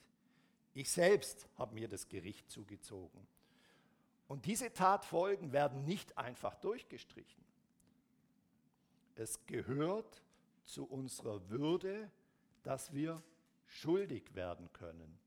Ich 0.76 0.92
selbst 0.92 1.50
habe 1.58 1.74
mir 1.74 1.88
das 1.88 2.08
Gericht 2.10 2.48
zugezogen. 2.52 3.26
Und 4.28 4.46
diese 4.46 4.72
Tatfolgen 4.72 5.52
werden 5.52 5.84
nicht 5.84 6.16
einfach 6.16 6.54
durchgestrichen. 6.58 7.44
Es 9.16 9.44
gehört 9.48 10.22
zu 10.66 10.86
unserer 10.86 11.50
Würde, 11.50 12.12
dass 12.62 12.94
wir 12.94 13.24
schuldig 13.66 14.36
werden 14.36 14.72
können. 14.74 15.18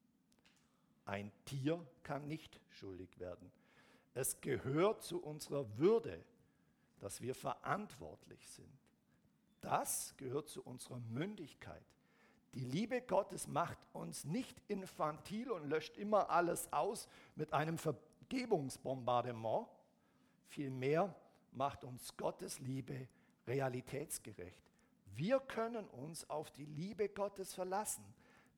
Ein 1.06 1.32
Tier 1.44 1.84
kann 2.04 2.28
nicht 2.28 2.60
schuldig 2.70 3.18
werden. 3.18 3.50
Es 4.14 4.40
gehört 4.40 5.02
zu 5.02 5.20
unserer 5.20 5.76
Würde, 5.76 6.24
dass 7.00 7.20
wir 7.20 7.34
verantwortlich 7.34 8.48
sind. 8.48 8.81
Das 9.62 10.14
gehört 10.18 10.48
zu 10.48 10.62
unserer 10.62 10.98
Mündigkeit. 10.98 11.82
Die 12.54 12.64
Liebe 12.64 13.00
Gottes 13.00 13.48
macht 13.48 13.78
uns 13.94 14.24
nicht 14.24 14.60
infantil 14.68 15.50
und 15.50 15.70
löscht 15.70 15.96
immer 15.96 16.28
alles 16.28 16.70
aus 16.72 17.08
mit 17.34 17.52
einem 17.54 17.78
Vergebungsbombardement. 17.78 19.66
Vielmehr 20.48 21.14
macht 21.52 21.84
uns 21.84 22.14
Gottes 22.16 22.58
Liebe 22.58 23.08
realitätsgerecht. 23.46 24.60
Wir 25.14 25.40
können 25.40 25.86
uns 25.88 26.28
auf 26.28 26.50
die 26.50 26.66
Liebe 26.66 27.08
Gottes 27.08 27.54
verlassen 27.54 28.04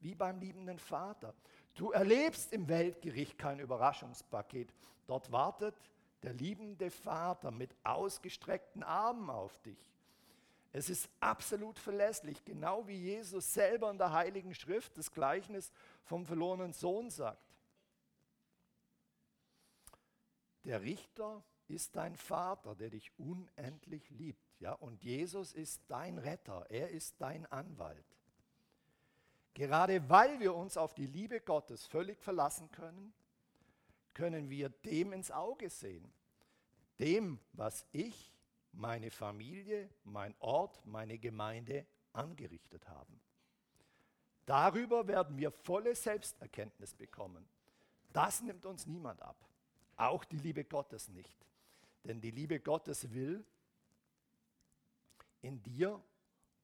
wie 0.00 0.14
beim 0.14 0.40
liebenden 0.40 0.78
Vater. 0.78 1.34
Du 1.74 1.90
erlebst 1.92 2.52
im 2.52 2.68
Weltgericht 2.68 3.38
kein 3.38 3.60
Überraschungspaket. 3.60 4.72
Dort 5.06 5.30
wartet 5.30 5.74
der 6.22 6.32
liebende 6.32 6.90
Vater 6.90 7.50
mit 7.50 7.74
ausgestreckten 7.84 8.82
Armen 8.82 9.30
auf 9.30 9.58
dich. 9.62 9.93
Es 10.76 10.90
ist 10.90 11.08
absolut 11.20 11.78
verlässlich, 11.78 12.44
genau 12.44 12.84
wie 12.88 12.96
Jesus 12.96 13.54
selber 13.54 13.92
in 13.92 13.96
der 13.96 14.12
Heiligen 14.12 14.52
Schrift 14.56 14.98
das 14.98 15.12
Gleichnis 15.12 15.72
vom 16.02 16.26
verlorenen 16.26 16.72
Sohn 16.72 17.10
sagt. 17.10 17.54
Der 20.64 20.82
Richter 20.82 21.44
ist 21.68 21.94
dein 21.94 22.16
Vater, 22.16 22.74
der 22.74 22.90
dich 22.90 23.12
unendlich 23.20 24.10
liebt. 24.10 24.42
Ja? 24.58 24.72
Und 24.72 25.00
Jesus 25.04 25.52
ist 25.52 25.80
dein 25.86 26.18
Retter, 26.18 26.66
er 26.68 26.90
ist 26.90 27.20
dein 27.20 27.46
Anwalt. 27.46 28.04
Gerade 29.54 30.10
weil 30.10 30.40
wir 30.40 30.56
uns 30.56 30.76
auf 30.76 30.92
die 30.92 31.06
Liebe 31.06 31.40
Gottes 31.40 31.86
völlig 31.86 32.20
verlassen 32.20 32.68
können, 32.72 33.14
können 34.12 34.50
wir 34.50 34.70
dem 34.70 35.12
ins 35.12 35.30
Auge 35.30 35.70
sehen. 35.70 36.12
Dem, 36.98 37.38
was 37.52 37.86
ich, 37.92 38.33
meine 38.76 39.10
Familie, 39.10 39.88
mein 40.04 40.34
Ort, 40.38 40.84
meine 40.86 41.18
Gemeinde 41.18 41.86
angerichtet 42.12 42.88
haben. 42.88 43.20
Darüber 44.46 45.08
werden 45.08 45.38
wir 45.38 45.50
volle 45.50 45.94
Selbsterkenntnis 45.94 46.94
bekommen. 46.94 47.46
Das 48.12 48.42
nimmt 48.42 48.66
uns 48.66 48.86
niemand 48.86 49.22
ab. 49.22 49.36
Auch 49.96 50.24
die 50.24 50.36
Liebe 50.36 50.64
Gottes 50.64 51.08
nicht. 51.08 51.46
Denn 52.04 52.20
die 52.20 52.30
Liebe 52.30 52.60
Gottes 52.60 53.12
will 53.12 53.44
in 55.40 55.62
dir 55.62 56.02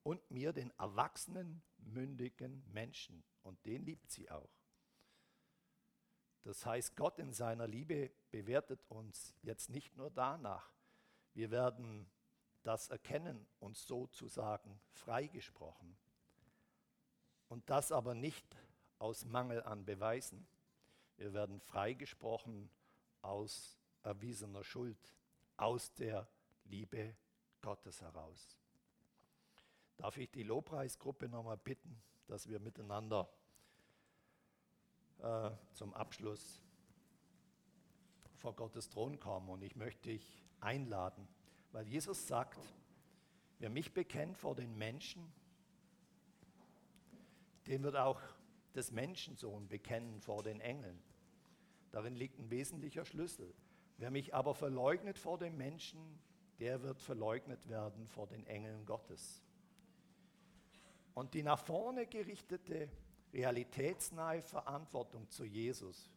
und 0.03 0.31
mir 0.31 0.53
den 0.53 0.71
erwachsenen, 0.79 1.63
mündigen 1.79 2.63
Menschen. 2.73 3.23
Und 3.43 3.65
den 3.65 3.85
liebt 3.85 4.11
sie 4.11 4.31
auch. 4.31 4.51
Das 6.43 6.65
heißt, 6.65 6.97
Gott 6.97 7.19
in 7.19 7.33
seiner 7.33 7.67
Liebe 7.67 8.11
bewertet 8.31 8.83
uns 8.89 9.35
jetzt 9.43 9.71
nicht 9.71 9.97
nur 9.97 10.11
danach. 10.11 10.71
Wir 11.35 11.51
werden 11.51 12.11
das 12.63 12.89
erkennen 12.89 13.47
und 13.59 13.77
sozusagen 13.77 14.81
freigesprochen. 14.91 15.97
Und 17.49 17.69
das 17.71 17.91
aber 17.93 18.15
nicht 18.15 18.57
aus 18.99 19.25
Mangel 19.25 19.63
an 19.63 19.85
Beweisen. 19.85 20.47
Wir 21.17 21.33
werden 21.33 21.61
freigesprochen 21.61 22.71
aus 23.23 23.79
erwiesener 24.03 24.65
Schuld, 24.65 25.15
aus 25.57 25.93
der 25.95 26.29
Liebe 26.65 27.17
Gottes 27.61 28.01
heraus. 28.01 28.59
Darf 29.97 30.17
ich 30.17 30.31
die 30.31 30.45
Lobpreisgruppe 30.45 31.29
nochmal 31.29 31.59
bitten, 31.59 32.01
dass 32.27 32.49
wir 32.49 32.61
miteinander 32.61 33.29
äh, 35.19 35.51
zum 35.75 35.93
Abschluss 35.93 36.63
vor 38.39 38.55
Gottes 38.55 38.89
Thron 38.89 39.19
kommen. 39.21 39.51
Und 39.51 39.63
ich 39.63 39.77
möchte 39.77 40.11
dich 40.11 40.43
einladen, 40.61 41.27
weil 41.73 41.87
Jesus 41.87 42.27
sagt, 42.27 42.59
wer 43.59 43.71
mich 43.71 43.93
bekennt 43.93 44.37
vor 44.37 44.55
den 44.55 44.77
Menschen, 44.77 45.33
den 47.67 47.83
wird 47.83 47.97
auch 47.97 48.21
des 48.75 48.93
Menschensohn 48.93 49.69
bekennen 49.69 50.21
vor 50.21 50.43
den 50.43 50.61
Engeln. 50.61 50.99
Darin 51.91 52.15
liegt 52.15 52.39
ein 52.39 52.51
wesentlicher 52.51 53.05
Schlüssel. 53.05 53.53
Wer 53.99 54.11
mich 54.11 54.35
aber 54.35 54.55
verleugnet 54.55 55.19
vor 55.19 55.39
den 55.39 55.57
Menschen, 55.57 56.01
der 56.59 56.83
wird 56.83 57.01
verleugnet 57.01 57.69
werden 57.69 58.07
vor 58.09 58.27
den 58.27 58.47
Engeln 58.47 58.87
Gottes. 58.87 59.43
Und 61.15 61.35
die 61.35 61.43
nach 61.43 61.59
vorne 61.59 62.07
gerichtete, 62.07 62.89
realitätsnahe 63.33 64.43
Verantwortung 64.43 65.29
zu 65.31 65.45
Jesus 65.45 66.11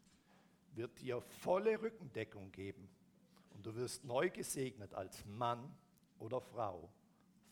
wird 0.76 1.00
dir 1.02 1.22
volle 1.22 1.82
Rückendeckung 1.82 2.52
geben. 2.52 2.90
Und 3.64 3.68
du 3.68 3.76
wirst 3.80 4.04
neu 4.04 4.30
gesegnet 4.30 4.94
als 4.94 5.24
Mann 5.24 5.74
oder 6.20 6.42
Frau, 6.42 6.90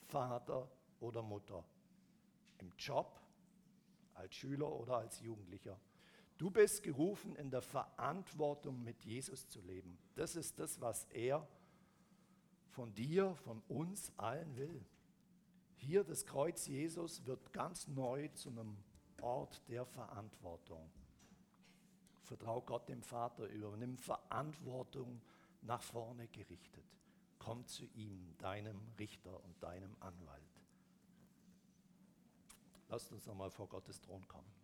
Vater 0.10 0.70
oder 1.00 1.22
Mutter, 1.22 1.64
im 2.58 2.70
Job, 2.78 3.18
als 4.16 4.36
Schüler 4.36 4.70
oder 4.70 4.98
als 4.98 5.22
Jugendlicher. 5.22 5.80
Du 6.38 6.52
bist 6.52 6.84
gerufen, 6.84 7.38
in 7.38 7.50
der 7.50 7.62
Verantwortung 7.62 8.84
mit 8.84 9.06
Jesus 9.06 9.48
zu 9.48 9.62
leben. 9.62 9.98
Das 10.16 10.36
ist 10.36 10.60
das, 10.60 10.82
was 10.82 11.06
er 11.12 11.48
von 12.72 12.94
dir, 12.94 13.34
von 13.36 13.62
uns 13.70 14.12
allen 14.18 14.58
will. 14.58 14.84
Hier 15.78 16.04
das 16.04 16.26
Kreuz 16.26 16.68
Jesus 16.68 17.26
wird 17.26 17.54
ganz 17.54 17.88
neu 17.88 18.28
zu 18.34 18.50
einem 18.50 18.76
Ort 19.22 19.62
der 19.70 19.86
Verantwortung. 19.86 20.92
Vertrau 22.24 22.60
Gott 22.60 22.90
dem 22.90 23.02
Vater 23.02 23.46
über, 23.46 23.78
nimm 23.78 23.98
Verantwortung 23.98 25.22
nach 25.62 25.82
vorne 25.82 26.28
gerichtet. 26.28 26.86
Komm 27.40 27.66
zu 27.66 27.86
ihm, 27.94 28.36
deinem 28.38 28.80
Richter 29.00 29.44
und 29.44 29.62
deinem 29.64 29.96
Anwalt. 30.00 30.62
Lasst 32.90 33.12
uns 33.12 33.26
nochmal 33.26 33.50
vor 33.50 33.68
Gottes 33.68 34.02
Thron 34.02 34.28
kommen. 34.28 34.61